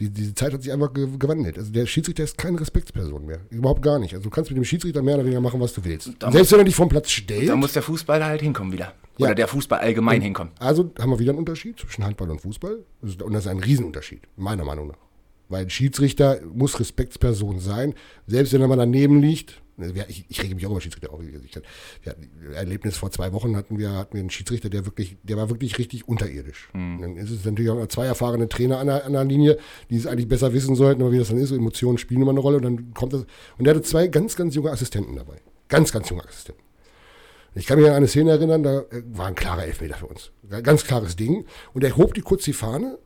[0.00, 1.58] die, diese Zeit hat sich einfach gewandelt.
[1.58, 3.40] Also der Schiedsrichter ist keine Respektsperson mehr.
[3.50, 4.14] Überhaupt gar nicht.
[4.14, 6.06] Also du kannst mit dem Schiedsrichter mehr oder weniger machen, was du willst.
[6.06, 7.48] Selbst muss, wenn er dich vom Platz stellt.
[7.48, 8.94] Da muss der Fußball halt hinkommen wieder.
[9.18, 9.34] Oder ja.
[9.34, 10.52] der Fußball allgemein und hinkommen.
[10.58, 12.78] Also haben wir wieder einen Unterschied zwischen Handball und Fußball.
[13.02, 14.98] Und das ist ein Riesenunterschied, meiner Meinung nach.
[15.50, 17.94] Weil ein Schiedsrichter muss Respektsperson sein,
[18.26, 19.60] selbst wenn er mal daneben liegt.
[19.82, 21.20] Also ich, ich rege mich auch über Schiedsrichter auf.
[21.22, 21.54] Ich,
[22.02, 25.16] wir hatten ein Erlebnis vor zwei Wochen hatten wir, hatten wir einen Schiedsrichter, der wirklich,
[25.22, 26.68] der war wirklich richtig unterirdisch.
[26.72, 27.00] Mhm.
[27.00, 29.58] Dann ist es natürlich auch zwei erfahrene Trainer an der, an der Linie,
[29.90, 32.40] die es eigentlich besser wissen sollten, aber wie das dann ist, Emotionen spielen immer eine
[32.40, 33.24] Rolle und dann kommt das.
[33.58, 35.40] Und er hatte zwei ganz, ganz junge Assistenten dabei.
[35.68, 36.62] Ganz, ganz junge Assistenten.
[37.54, 40.30] Ich kann mich an eine Szene erinnern, da äh, war ein klarer Elfmeter für uns.
[40.62, 41.46] Ganz klares Ding.
[41.72, 42.98] Und er hob die kurz die Fahne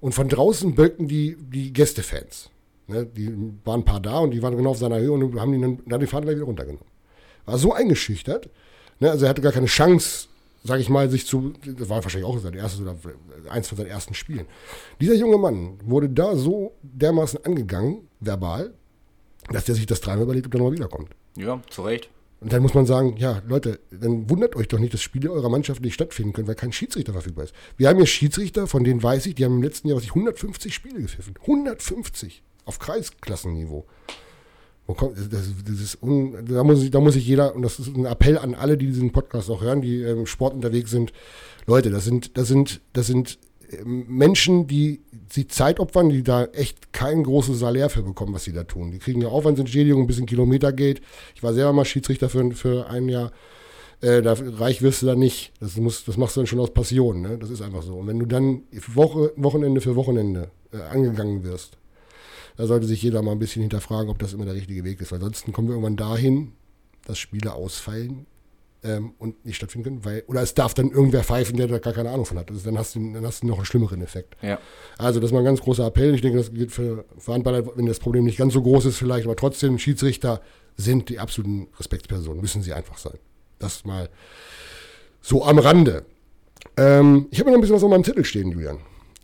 [0.00, 2.50] und von draußen bölkten die, die Gästefans.
[2.88, 3.28] Ne, die
[3.64, 5.78] waren ein paar da und die waren genau auf seiner Höhe und haben ihn dann,
[5.84, 6.88] dann die Fahne gleich wieder runtergenommen.
[7.44, 8.48] War so eingeschüchtert,
[8.98, 10.28] ne, also er hatte gar keine Chance,
[10.64, 12.96] sage ich mal, sich zu, das war wahrscheinlich auch sein erstes oder
[13.50, 14.46] eins von seinen ersten Spielen.
[15.02, 18.72] Dieser junge Mann wurde da so dermaßen angegangen, verbal,
[19.52, 21.10] dass der sich das dreimal überlegt, ob er nochmal wiederkommt.
[21.36, 22.08] Ja, zu Recht.
[22.40, 25.50] Und dann muss man sagen, ja, Leute, dann wundert euch doch nicht, dass Spiele eurer
[25.50, 27.54] Mannschaft nicht stattfinden können, weil kein Schiedsrichter verfügbar ist.
[27.76, 30.10] Wir haben hier Schiedsrichter, von denen weiß ich, die haben im letzten Jahr was ich,
[30.10, 31.34] 150 Spiele gepfiffen.
[31.42, 33.86] 150 auf Kreisklassenniveau.
[34.86, 38.38] Das, das un, da, muss ich, da muss ich jeder, und das ist ein Appell
[38.38, 41.12] an alle, die diesen Podcast auch hören, die im Sport unterwegs sind.
[41.66, 43.38] Leute, das sind, das sind, das sind
[43.70, 48.44] ähm, Menschen, die sie Zeit opfern, die da echt kein großes Salär für bekommen, was
[48.44, 48.90] sie da tun.
[48.90, 51.02] Die kriegen eine Aufwandsentschädigung, ein bisschen Kilometergeld.
[51.34, 53.32] Ich war selber mal Schiedsrichter für, für ein Jahr.
[54.00, 55.52] Äh, da, reich wirst du da nicht.
[55.60, 57.20] Das, muss, das machst du dann schon aus Passion.
[57.20, 57.36] Ne?
[57.36, 57.94] Das ist einfach so.
[57.94, 58.62] Und wenn du dann
[58.94, 61.76] Woche, Wochenende für Wochenende äh, angegangen wirst,
[62.58, 65.12] da sollte sich jeder mal ein bisschen hinterfragen, ob das immer der richtige Weg ist.
[65.12, 66.52] Weil ansonsten kommen wir irgendwann dahin,
[67.06, 68.26] dass Spiele ausfallen
[68.82, 70.04] ähm, und nicht stattfinden können.
[70.04, 72.50] Weil, oder es darf dann irgendwer pfeifen, der da gar keine Ahnung von hat.
[72.50, 74.36] Also dann, hast du, dann hast du noch einen schlimmeren Effekt.
[74.42, 74.58] Ja.
[74.98, 76.16] Also das ist mal ein ganz großer Appell.
[76.16, 78.96] Ich denke, das gilt für, für Handballer, wenn das Problem nicht ganz so groß ist
[78.96, 80.40] vielleicht, aber trotzdem, Schiedsrichter
[80.76, 83.18] sind die absoluten Respektspersonen, müssen sie einfach sein.
[83.60, 84.08] Das mal
[85.20, 86.04] so am Rande.
[86.76, 88.78] Ähm, ich habe noch ein bisschen was auf meinem Zettel stehen, Julian.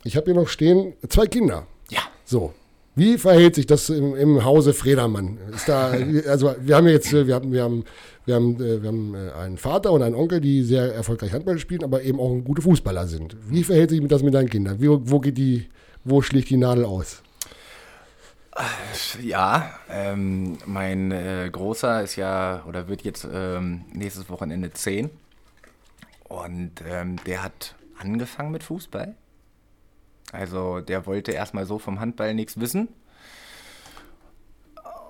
[0.05, 1.67] Ich habe hier noch stehen, zwei Kinder.
[1.89, 2.01] Ja.
[2.23, 2.53] So,
[2.95, 5.37] wie verhält sich das im, im Hause Fredermann?
[5.53, 5.93] Ist da,
[6.27, 7.83] also wir haben jetzt, wir haben, wir haben,
[8.25, 11.59] wir haben, äh, wir haben äh, einen Vater und einen Onkel, die sehr erfolgreich Handball
[11.59, 13.35] spielen, aber eben auch gute Fußballer sind.
[13.49, 14.79] Wie verhält sich das mit deinen Kindern?
[14.79, 15.67] Wie, wo geht die,
[16.03, 17.21] wo schlägt die Nadel aus?
[19.21, 25.09] Ja, ähm, mein äh, Großer ist ja oder wird jetzt ähm, nächstes Wochenende 10
[26.29, 29.15] und ähm, der hat angefangen mit Fußball.
[30.31, 32.89] Also der wollte erstmal so vom Handball nichts wissen.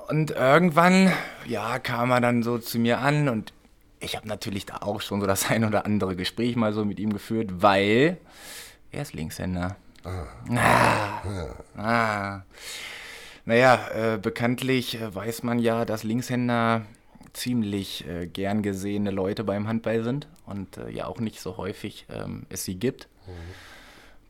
[0.07, 1.11] Und irgendwann,
[1.47, 3.53] ja, kam er dann so zu mir an und
[3.99, 6.99] ich habe natürlich da auch schon so das ein oder andere Gespräch mal so mit
[6.99, 8.17] ihm geführt, weil
[8.91, 9.75] er ist Linkshänder.
[10.03, 10.25] Ah.
[10.49, 11.21] Ah.
[11.25, 11.81] Ja.
[11.81, 12.43] ah.
[13.45, 16.83] Naja, äh, bekanntlich äh, weiß man ja, dass Linkshänder
[17.33, 22.05] ziemlich äh, gern gesehene Leute beim Handball sind und äh, ja auch nicht so häufig
[22.09, 23.07] ähm, es sie gibt.
[23.27, 23.31] Mhm.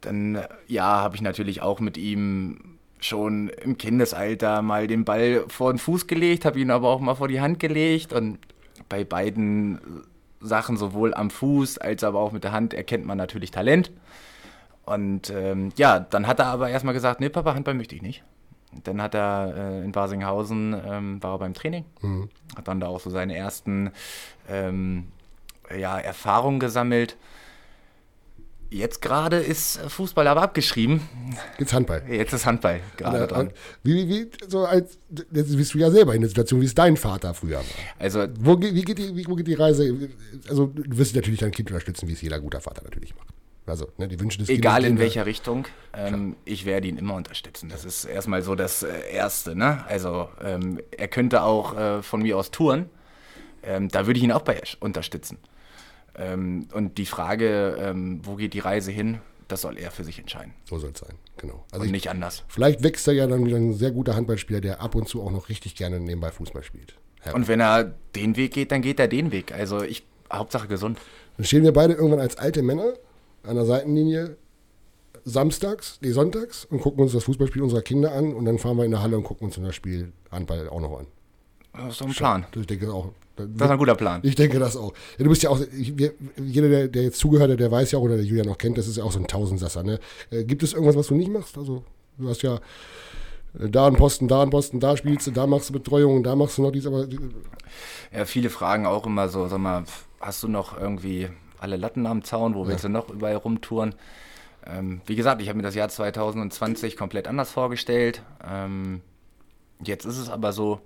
[0.06, 5.74] Dann, ja, habe ich natürlich auch mit ihm schon im Kindesalter mal den Ball vor
[5.74, 8.39] den Fuß gelegt, habe ihn aber auch mal vor die Hand gelegt und
[8.89, 9.80] bei beiden
[10.39, 13.91] Sachen, sowohl am Fuß als aber auch mit der Hand, erkennt man natürlich Talent.
[14.86, 18.24] Und ähm, ja, dann hat er aber erstmal gesagt, nee, Papa, Handball möchte ich nicht.
[18.84, 22.30] Dann hat er äh, in Basinghausen, ähm, war er beim Training, mhm.
[22.56, 23.91] hat dann da auch so seine ersten
[24.49, 25.08] ähm,
[25.76, 27.18] ja, Erfahrungen gesammelt.
[28.70, 31.01] Jetzt gerade ist Fußball aber abgeschrieben.
[31.59, 32.03] Jetzt Handball.
[32.09, 33.51] Jetzt ist Handball gerade dran.
[33.84, 34.97] Wie, wie, so als,
[35.32, 37.66] jetzt bist du ja selber in der Situation, wie es dein Vater früher war.
[37.99, 40.09] Also, wo, wie geht die, wie, wo geht die Reise?
[40.49, 43.28] Also, du wirst natürlich dein Kind unterstützen, wie es jeder guter Vater natürlich macht.
[43.68, 47.16] Also ne, die Wünsche des Egal Kindes, in welcher Richtung, ähm, ich werde ihn immer
[47.16, 47.70] unterstützen.
[47.70, 49.55] Das ist erstmal so das äh, Erste.
[49.55, 49.84] Ne?
[49.88, 52.89] Also ähm, er könnte auch äh, von mir aus touren.
[53.63, 55.39] Ähm, da würde ich ihn auch bei unterstützen.
[56.18, 60.20] Ähm, und die Frage, ähm, wo geht die Reise hin, das soll er für sich
[60.20, 60.53] entscheiden.
[60.66, 61.66] So soll es sein, genau.
[61.72, 62.43] Also und ich, nicht anders.
[62.47, 65.32] Vielleicht wächst er ja dann wieder ein sehr guter Handballspieler, der ab und zu auch
[65.32, 66.95] noch richtig gerne nebenbei Fußball spielt.
[67.26, 67.34] Ja.
[67.34, 69.51] Und wenn er den Weg geht, dann geht er den Weg.
[69.51, 70.99] Also ich, Hauptsache gesund.
[71.38, 72.93] Dann stehen wir beide irgendwann als alte Männer
[73.43, 74.38] an der Seitenlinie
[75.24, 78.86] samstags, nee, sonntags und gucken uns das Fußballspiel unserer Kinder an und dann fahren wir
[78.86, 81.07] in der Halle und gucken uns das Spiel Handball auch noch an.
[81.78, 82.46] Das ist doch ein Plan.
[82.56, 83.12] Ich denke auch.
[83.36, 84.22] Das ist ein guter Plan.
[84.24, 84.94] Ich denke das auch.
[85.18, 88.04] Ja, du bist ja auch, jeder, der, der, jetzt zugehört hat, der weiß ja auch,
[88.04, 89.84] oder der Julian auch kennt, das ist ja auch so ein Tausendsasser.
[89.84, 90.00] Ne?
[90.30, 91.58] Äh, gibt es irgendwas, was du nicht machst?
[91.58, 91.84] Also,
[92.18, 92.56] du hast ja
[93.60, 96.36] äh, da einen Posten, da einen Posten, da spielst du, da machst du Betreuung, da
[96.36, 97.08] machst du noch dies, aber.
[98.14, 99.84] Ja, viele fragen auch immer so, sag mal,
[100.22, 101.28] hast du noch irgendwie
[101.60, 102.70] alle Latten am Zaun, wo ja.
[102.70, 103.96] willst du noch überall rumtouren?
[104.66, 108.22] Ähm, wie gesagt, ich habe mir das Jahr 2020 komplett anders vorgestellt.
[108.50, 109.02] Ähm,
[109.84, 110.82] jetzt ist es aber so,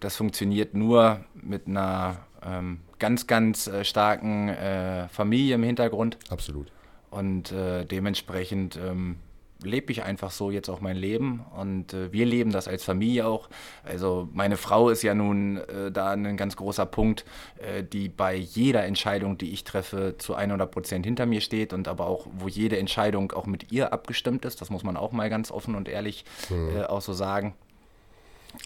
[0.00, 6.18] das funktioniert nur mit einer ähm, ganz, ganz äh, starken äh, Familie im Hintergrund.
[6.28, 6.72] Absolut.
[7.10, 9.16] Und äh, dementsprechend ähm,
[9.64, 13.26] lebe ich einfach so jetzt auch mein Leben und äh, wir leben das als Familie
[13.26, 13.48] auch.
[13.84, 17.24] Also meine Frau ist ja nun äh, da ein ganz großer Punkt,
[17.58, 21.88] äh, die bei jeder Entscheidung, die ich treffe, zu 100 Prozent hinter mir steht und
[21.88, 24.60] aber auch, wo jede Entscheidung auch mit ihr abgestimmt ist.
[24.60, 26.82] Das muss man auch mal ganz offen und ehrlich mhm.
[26.88, 27.54] auch so sagen.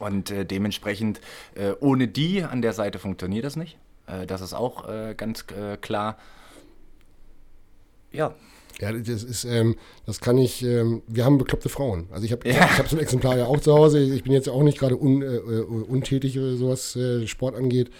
[0.01, 1.20] Und äh, dementsprechend,
[1.55, 3.78] äh, ohne die an der Seite funktioniert das nicht.
[4.07, 5.47] Äh, das ist auch ganz
[5.80, 6.18] klar.
[8.12, 8.34] Ja.
[8.80, 12.09] Ja, das ist, ähm, das kann ich, ähm, wir haben bekloppte Frauen.
[12.11, 12.57] Also ich habe ja.
[12.57, 14.01] ich hab so ein Exemplar ja auch zu Hause.
[14.01, 17.91] Ich bin jetzt auch nicht gerade un, äh, äh untätig, was äh, Sport angeht.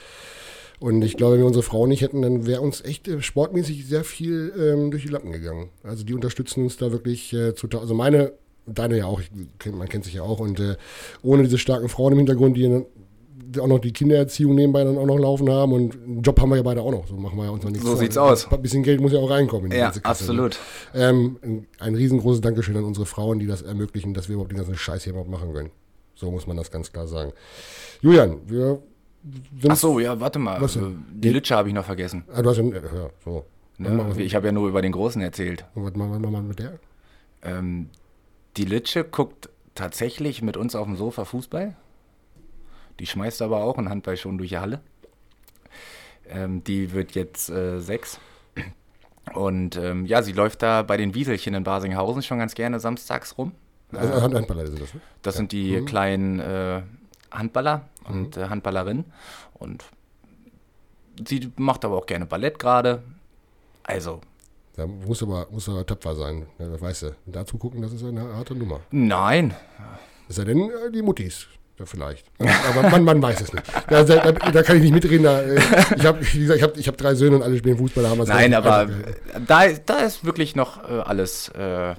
[0.79, 3.87] Und ich glaube, wenn wir unsere Frauen nicht hätten, dann wäre uns echt äh, sportmäßig
[3.87, 5.71] sehr viel ähm, durch die Lappen gegangen.
[5.83, 7.69] Also die unterstützen uns da wirklich äh, zu.
[7.81, 8.33] Also meine,
[8.67, 9.21] deine ja auch,
[9.73, 10.41] man kennt sich ja auch.
[10.41, 10.77] Und äh,
[11.23, 12.85] ohne diese starken Frauen im Hintergrund, die
[13.61, 16.57] auch noch die Kindererziehung nebenbei dann auch noch laufen haben und einen Job haben wir
[16.57, 17.07] ja beide auch noch.
[17.07, 18.01] So machen wir ja uns noch nichts So vor.
[18.01, 18.51] sieht's aus.
[18.51, 19.71] Ein bisschen Geld muss ja auch reinkommen.
[19.71, 20.05] ja, Kasse, ne?
[20.05, 20.59] absolut.
[20.95, 21.01] Ne?
[21.01, 24.77] Ähm, ein, riesengroßes Dankeschön an unsere Frauen, die das ermöglichen, dass wir überhaupt den ganzen
[24.77, 25.71] Scheiß hier überhaupt machen können.
[26.15, 27.33] So muss man das ganz klar sagen.
[28.01, 28.81] Julian, wir
[29.69, 30.59] Ach so, ja, warte mal.
[30.59, 32.25] Also, die Lütsche habe ich noch vergessen.
[32.33, 33.45] Ah, du hast ja, ja so.
[33.79, 35.65] Ne, ich habe ja nur über den Großen erzählt.
[35.75, 36.79] Und was machen wir mal mit der?
[37.43, 37.91] Ähm,
[38.57, 41.77] die Litsche guckt tatsächlich mit uns auf dem Sofa Fußball.
[42.99, 44.81] Die schmeißt aber auch einen Handball schon durch die Halle.
[46.29, 48.19] Ähm, die wird jetzt äh, sechs.
[49.35, 53.37] Und ähm, ja, sie läuft da bei den Wieselchen in Basinghausen schon ganz gerne samstags
[53.37, 53.53] rum.
[53.93, 55.01] Also äh, Handballer sind das, ne?
[55.23, 55.39] Das ja.
[55.39, 55.85] sind die mhm.
[55.85, 56.83] kleinen äh,
[57.31, 58.43] Handballer und mhm.
[58.43, 59.05] äh, Handballerinnen.
[59.55, 59.85] Und
[61.27, 63.03] sie macht aber auch gerne Ballett gerade.
[63.83, 64.21] Also.
[64.77, 67.17] Da muss aber, muss aber tapfer sein, ja, das weißt du.
[67.27, 68.81] Dazu gucken, das ist eine harte Nummer.
[68.91, 69.55] Nein.
[70.29, 71.47] Ist ja denn äh, die Muttis.
[71.79, 72.27] Ja, vielleicht.
[72.39, 73.65] Aber man, man weiß es nicht.
[73.89, 75.25] Da, da, da, kann ich nicht mitreden.
[75.25, 75.57] Da, äh,
[75.97, 78.03] ich habe ich hab, ich hab drei Söhne und alle spielen Fußball.
[78.03, 78.89] Da Nein, aber
[79.47, 81.49] da, da ist wirklich noch äh, alles.
[81.51, 81.95] Äh,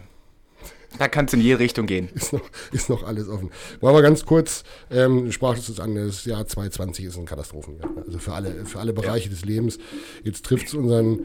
[0.98, 2.10] da kann es in jede Richtung gehen.
[2.14, 3.52] Ist noch, ist noch alles offen.
[3.80, 7.90] Wollen wir ganz kurz, ähm, du sprachst es an, das Jahr 2020 ist ein Katastrophenjahr.
[8.06, 9.32] Also für alle, für alle Bereiche ja.
[9.32, 9.78] des Lebens.
[10.24, 11.20] Jetzt trifft es unseren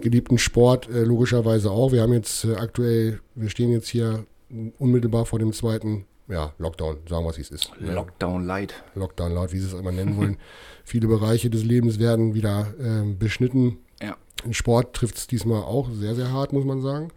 [0.00, 1.92] geliebten Sport äh, logischerweise auch.
[1.92, 4.24] Wir haben jetzt äh, aktuell, wir stehen jetzt hier
[4.78, 7.72] unmittelbar vor dem zweiten ja, Lockdown, sagen wir, wie es ist.
[7.80, 8.74] Lockdown Light.
[8.94, 10.36] Lockdown Light, wie sie es immer nennen wollen.
[10.84, 13.78] Viele Bereiche des Lebens werden wieder äh, beschnitten.
[14.02, 14.16] Ja.
[14.50, 17.10] Sport trifft es diesmal auch sehr, sehr hart, muss man sagen.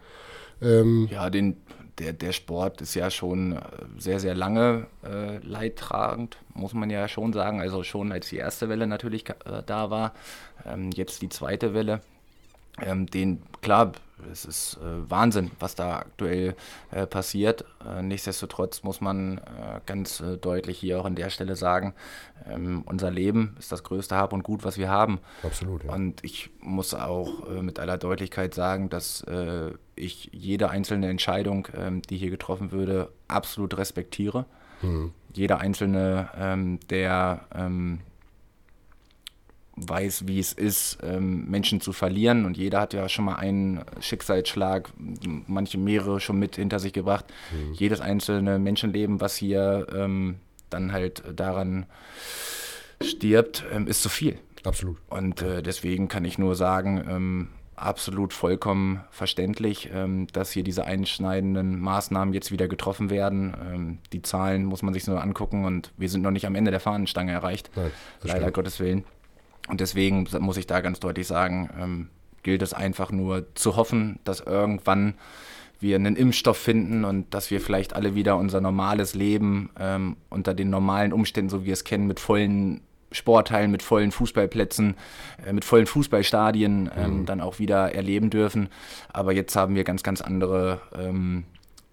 [0.62, 1.58] Ähm, ja, den,
[2.00, 3.62] der, der Sport ist ja schon äh,
[3.98, 7.62] sehr, sehr lange äh, leidtragend, muss man ja schon sagen.
[7.62, 10.14] Also schon als die erste Welle natürlich äh, da war,
[10.66, 12.02] ähm, jetzt die zweite Welle.
[12.82, 13.92] Ähm, den, klar,
[14.32, 16.56] es ist äh, Wahnsinn, was da aktuell
[16.92, 17.66] äh, passiert.
[17.86, 21.94] Äh, nichtsdestotrotz muss man äh, ganz äh, deutlich hier auch an der Stelle sagen,
[22.50, 25.20] ähm, unser Leben ist das größte Hab und Gut, was wir haben.
[25.44, 25.84] Absolut.
[25.84, 25.94] Ja.
[25.94, 29.24] Und ich muss auch äh, mit aller Deutlichkeit sagen, dass
[29.96, 34.46] ich jede einzelne Entscheidung, ähm, die hier getroffen würde, absolut respektiere.
[34.82, 35.14] Mhm.
[35.34, 38.00] Jeder einzelne, ähm, der ähm,
[39.76, 42.46] weiß, wie es ist, ähm, Menschen zu verlieren.
[42.46, 44.90] Und jeder hat ja schon mal einen Schicksalsschlag,
[45.48, 47.26] manche mehrere schon mit hinter sich gebracht.
[47.52, 47.74] Mhm.
[47.74, 50.36] Jedes einzelne Menschenleben, was hier ähm,
[50.70, 51.86] dann halt daran
[53.02, 54.38] stirbt, ähm, ist zu viel.
[54.64, 54.98] Absolut.
[55.10, 60.86] Und äh, deswegen kann ich nur sagen, ähm, absolut vollkommen verständlich, ähm, dass hier diese
[60.86, 63.56] einschneidenden Maßnahmen jetzt wieder getroffen werden.
[63.74, 66.72] Ähm, die Zahlen muss man sich nur angucken und wir sind noch nicht am Ende
[66.72, 67.72] der Fahnenstange erreicht.
[67.76, 67.92] Nein,
[68.22, 68.54] leider stimmt.
[68.54, 69.04] Gottes Willen.
[69.72, 72.10] Und deswegen muss ich da ganz deutlich sagen, ähm,
[72.44, 75.14] gilt es einfach nur zu hoffen, dass irgendwann
[75.80, 80.54] wir einen Impfstoff finden und dass wir vielleicht alle wieder unser normales Leben ähm, unter
[80.54, 82.82] den normalen Umständen, so wie wir es kennen, mit vollen
[83.14, 84.96] Sporthallen, mit vollen Fußballplätzen,
[85.46, 87.26] äh, mit vollen Fußballstadien ähm, mhm.
[87.26, 88.68] dann auch wieder erleben dürfen.
[89.14, 91.46] Aber jetzt haben wir ganz, ganz andere ähm,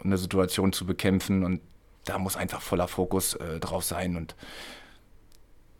[0.02, 1.60] eine Situation zu bekämpfen und
[2.04, 4.34] da muss einfach voller Fokus äh, drauf sein und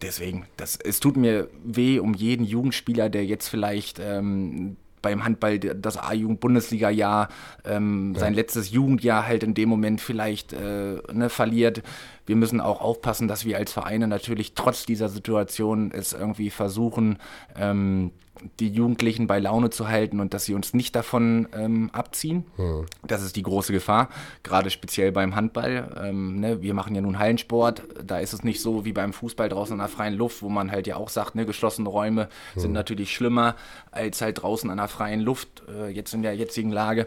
[0.03, 5.59] deswegen, das, es tut mir weh um jeden Jugendspieler, der jetzt vielleicht ähm, beim Handball
[5.59, 7.29] das A-Jugend-Bundesliga-Jahr
[7.65, 8.21] ähm, ja.
[8.21, 11.83] sein letztes Jugendjahr halt in dem Moment vielleicht äh, ne, verliert.
[12.27, 17.19] Wir müssen auch aufpassen, dass wir als Vereine natürlich trotz dieser Situation es irgendwie versuchen,
[17.57, 18.13] ähm,
[18.61, 22.45] die Jugendlichen bei Laune zu halten und dass sie uns nicht davon ähm, abziehen.
[22.57, 22.87] Mhm.
[23.07, 24.09] Das ist die große Gefahr,
[24.43, 25.97] gerade speziell beim Handball.
[26.03, 29.49] Ähm, ne, wir machen ja nun Hallensport, da ist es nicht so wie beim Fußball
[29.49, 32.61] draußen in der freien Luft, wo man halt ja auch sagt, ne, geschlossene Räume mhm.
[32.61, 33.57] sind natürlich schlimmer
[33.91, 37.07] als halt draußen an der freien Luft, äh, jetzt in der jetzigen Lage.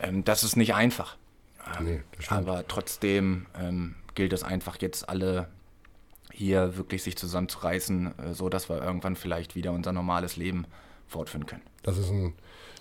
[0.00, 1.16] Ähm, das ist nicht einfach.
[1.80, 5.48] Nee, aber trotzdem ähm, gilt es einfach jetzt alle
[6.38, 10.66] hier wirklich sich zusammenzureißen, äh, so dass wir irgendwann vielleicht wieder unser normales Leben
[11.06, 11.62] fortführen können.
[11.82, 12.34] Das ist ein,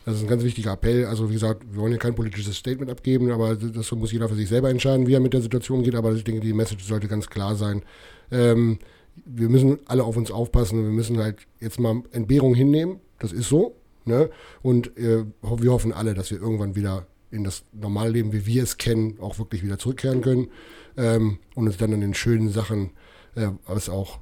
[0.05, 1.05] das ist ein ganz wichtiger Appell.
[1.05, 4.35] Also wie gesagt, wir wollen hier kein politisches Statement abgeben, aber das muss jeder für
[4.35, 5.95] sich selber entscheiden, wie er mit der Situation geht.
[5.95, 7.83] Aber ich denke, die Message sollte ganz klar sein.
[8.31, 8.79] Ähm,
[9.25, 10.83] wir müssen alle auf uns aufpassen.
[10.83, 12.99] Wir müssen halt jetzt mal Entbehrung hinnehmen.
[13.19, 13.75] Das ist so.
[14.05, 14.29] Ne?
[14.61, 18.77] Und äh, wir hoffen alle, dass wir irgendwann wieder in das Normalleben, wie wir es
[18.77, 20.49] kennen, auch wirklich wieder zurückkehren können
[20.95, 22.91] ähm, und uns dann an den schönen Sachen
[23.37, 24.19] äh, was auch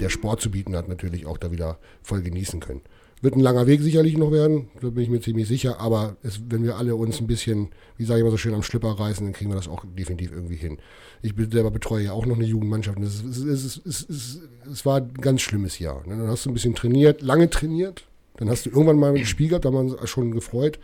[0.00, 2.82] der Sport zu bieten hat, natürlich auch da wieder voll genießen können.
[3.20, 6.40] Wird ein langer Weg sicherlich noch werden, da bin ich mir ziemlich sicher, aber es,
[6.48, 9.24] wenn wir alle uns ein bisschen, wie sage ich immer so schön, am Schlipper reißen,
[9.24, 10.78] dann kriegen wir das auch definitiv irgendwie hin.
[11.22, 15.14] Ich selber betreue ja auch noch eine Jugendmannschaft und es, es, es, es war ein
[15.14, 16.04] ganz schlimmes Jahr.
[16.06, 16.16] Ne?
[16.16, 18.04] Dann hast du ein bisschen trainiert, lange trainiert,
[18.38, 20.80] dann hast du irgendwann mal ein gehabt, da haben wir uns schon gefreut.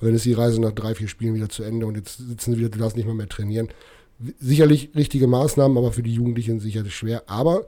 [0.00, 2.52] Und dann ist die Reise nach drei, vier Spielen wieder zu Ende und jetzt sitzen
[2.52, 3.68] sie wieder, du darfst nicht mal mehr trainieren
[4.38, 7.24] sicherlich richtige Maßnahmen, aber für die Jugendlichen sicherlich schwer.
[7.26, 7.66] Aber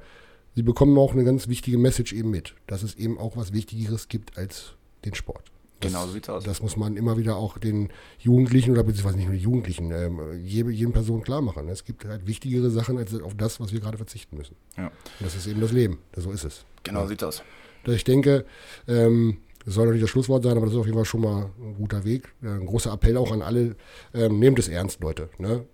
[0.55, 4.09] sie bekommen auch eine ganz wichtige Message eben mit, dass es eben auch was Wichtigeres
[4.09, 4.75] gibt als
[5.05, 5.51] den Sport.
[5.81, 6.45] Das, genau so sieht's aus.
[6.45, 7.89] Das muss man immer wieder auch den
[8.19, 11.69] Jugendlichen oder beziehungsweise nicht nur den Jugendlichen, ähm, jedem, jedem Person klar machen.
[11.69, 14.57] Es gibt halt wichtigere Sachen als auf das, was wir gerade verzichten müssen.
[14.77, 14.89] Ja.
[14.89, 15.99] Und das ist eben das Leben.
[16.15, 16.65] So ist es.
[16.83, 17.07] Genau ja.
[17.09, 17.43] sieht's aus.
[17.87, 18.45] Ich denke,
[18.87, 21.51] ähm, das soll natürlich das Schlusswort sein, aber das ist auf jeden Fall schon mal
[21.59, 22.33] ein guter Weg.
[22.43, 23.77] Ein großer Appell auch an alle,
[24.13, 25.31] ähm, nehmt es ernst, Leute.
[25.39, 25.65] Ne?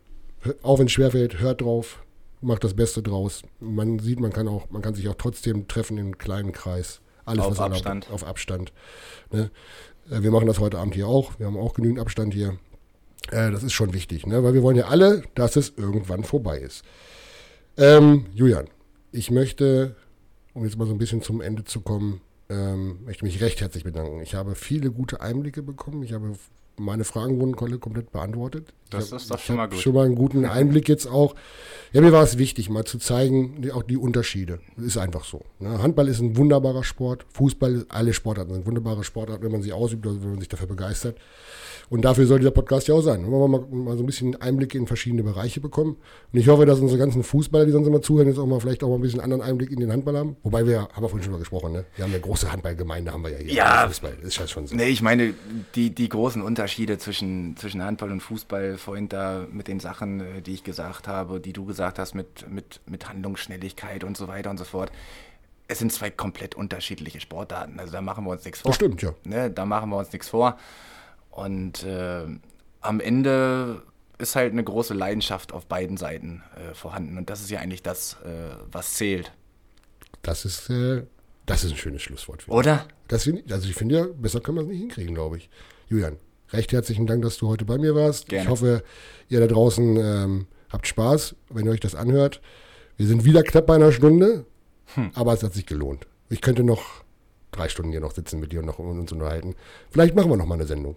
[0.63, 2.03] Auch wenn es schwerfällt, hört drauf,
[2.41, 3.43] macht das Beste draus.
[3.61, 7.01] Man sieht, man kann auch, man kann sich auch trotzdem treffen in einem kleinen Kreis.
[7.25, 8.05] Alles auf Abstand.
[8.05, 8.73] Erlaubt, auf Abstand.
[9.33, 9.51] Ne?
[10.11, 11.39] Äh, wir machen das heute Abend hier auch.
[11.39, 12.59] Wir haben auch genügend Abstand hier.
[13.31, 14.43] Äh, das ist schon wichtig, ne?
[14.45, 16.85] weil wir wollen ja alle, dass es irgendwann vorbei ist.
[17.77, 18.69] Ähm, Julian,
[19.13, 19.97] ich möchte,
[20.55, 23.83] um jetzt mal so ein bisschen zum Ende zu kommen, ähm, möchte mich recht herzlich
[23.83, 24.21] bedanken.
[24.21, 26.03] Ich habe viele gute Einblicke bekommen.
[26.05, 26.33] Ich habe
[26.77, 28.73] meine Fragen wurden komplett beantwortet.
[28.91, 29.79] Das hab, ist doch schon mal gut.
[29.79, 31.35] Schon mal einen guten Einblick jetzt auch.
[31.93, 34.61] Ja, mir war es wichtig, mal zu zeigen, auch die Unterschiede.
[34.77, 35.43] Ist einfach so.
[35.59, 35.83] Ne?
[35.83, 37.27] Handball ist ein wunderbarer Sport.
[37.33, 40.69] Fußball, alle Sportarten sind wunderbare Sportarten, wenn man sie ausübt, oder wenn man sich dafür
[40.69, 41.17] begeistert.
[41.89, 43.23] Und dafür soll dieser Podcast ja auch sein.
[43.23, 45.97] Wenn wir mal, mal so ein bisschen Einblicke in verschiedene Bereiche bekommen.
[46.33, 48.83] Und ich hoffe, dass unsere ganzen Fußballer, die sonst immer zuhören, jetzt auch mal vielleicht
[48.83, 50.37] auch mal ein bisschen anderen Einblick in den Handball haben.
[50.43, 51.85] Wobei wir, haben wir vorhin schon mal gesprochen, ne?
[51.95, 53.53] Wir haben eine große Handballgemeinde, haben wir ja hier.
[53.53, 54.17] Ja, Fußball.
[54.17, 54.75] Das ist ja schon so.
[54.75, 55.35] Nee, ich meine,
[55.77, 56.66] die, die großen Unterschiede
[56.99, 61.41] zwischen, zwischen Handball und Fußball, vorhin da mit den Sachen, äh, die ich gesagt habe,
[61.41, 64.91] die du gesagt hast, mit, mit, mit Handlungsschnelligkeit und so weiter und so fort
[65.69, 67.81] es sind zwei komplett unterschiedliche Sportarten.
[67.81, 68.71] Also da machen wir uns nichts vor.
[68.71, 69.15] Das stimmt, ja.
[69.25, 70.59] Ne, da machen wir uns nichts vor.
[71.31, 72.25] Und äh,
[72.81, 73.83] am Ende
[74.19, 77.19] ist halt eine große Leidenschaft auf beiden Seiten äh, vorhanden.
[77.19, 79.33] Und das ist ja eigentlich das, äh, was zählt.
[80.23, 81.03] Das ist, äh,
[81.45, 82.49] das ist ein schönes Schlusswort.
[82.49, 82.87] Oder?
[83.09, 85.51] Das also ich finde ja, besser können wir es nicht hinkriegen, glaube ich.
[85.89, 86.17] Julian,
[86.57, 88.29] recht herzlichen Dank, dass du heute bei mir warst.
[88.29, 88.45] Gerne.
[88.45, 88.83] Ich hoffe,
[89.29, 92.41] ihr da draußen ähm, habt Spaß, wenn ihr euch das anhört.
[92.97, 94.47] Wir sind wieder knapp bei einer Stunde,
[94.95, 95.11] hm.
[95.15, 96.07] aber es hat sich gelohnt.
[96.29, 97.05] Ich könnte noch
[97.53, 99.55] drei Stunden hier noch sitzen mit dir und noch uns unterhalten.
[99.91, 100.97] Vielleicht machen wir noch mal eine Sendung.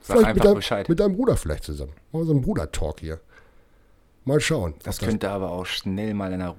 [0.00, 0.88] Sag vielleicht einfach mit, dein, Bescheid.
[0.88, 1.92] mit deinem Bruder vielleicht zusammen.
[2.12, 3.20] Machen wir so einen Bruder-Talk hier.
[4.24, 4.74] Mal schauen.
[4.82, 6.58] Das ob könnte aber auch schnell mal in einer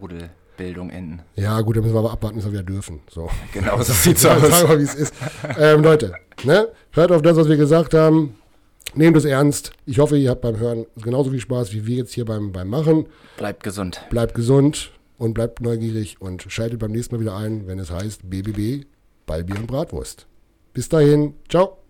[0.61, 1.21] Rudelbildung enden.
[1.35, 3.01] Ja, gut, dann müssen wir aber abwarten, bis wir wieder dürfen.
[3.09, 3.29] So.
[3.53, 4.61] Genau, so sieht's Sagen aus.
[4.61, 5.13] wir mal, wie es ist.
[5.57, 6.69] Ähm, Leute, ne?
[6.91, 8.35] hört auf das, was wir gesagt haben.
[8.93, 9.71] Nehmt es ernst.
[9.85, 12.67] Ich hoffe, ihr habt beim Hören genauso viel Spaß wie wir jetzt hier beim, beim
[12.67, 13.05] Machen.
[13.37, 14.01] Bleibt gesund.
[14.09, 18.29] Bleibt gesund und bleibt neugierig und schaltet beim nächsten Mal wieder ein, wenn es heißt
[18.29, 18.85] BBB,
[19.25, 20.27] Ballbier und Bratwurst.
[20.73, 21.80] Bis dahin, ciao.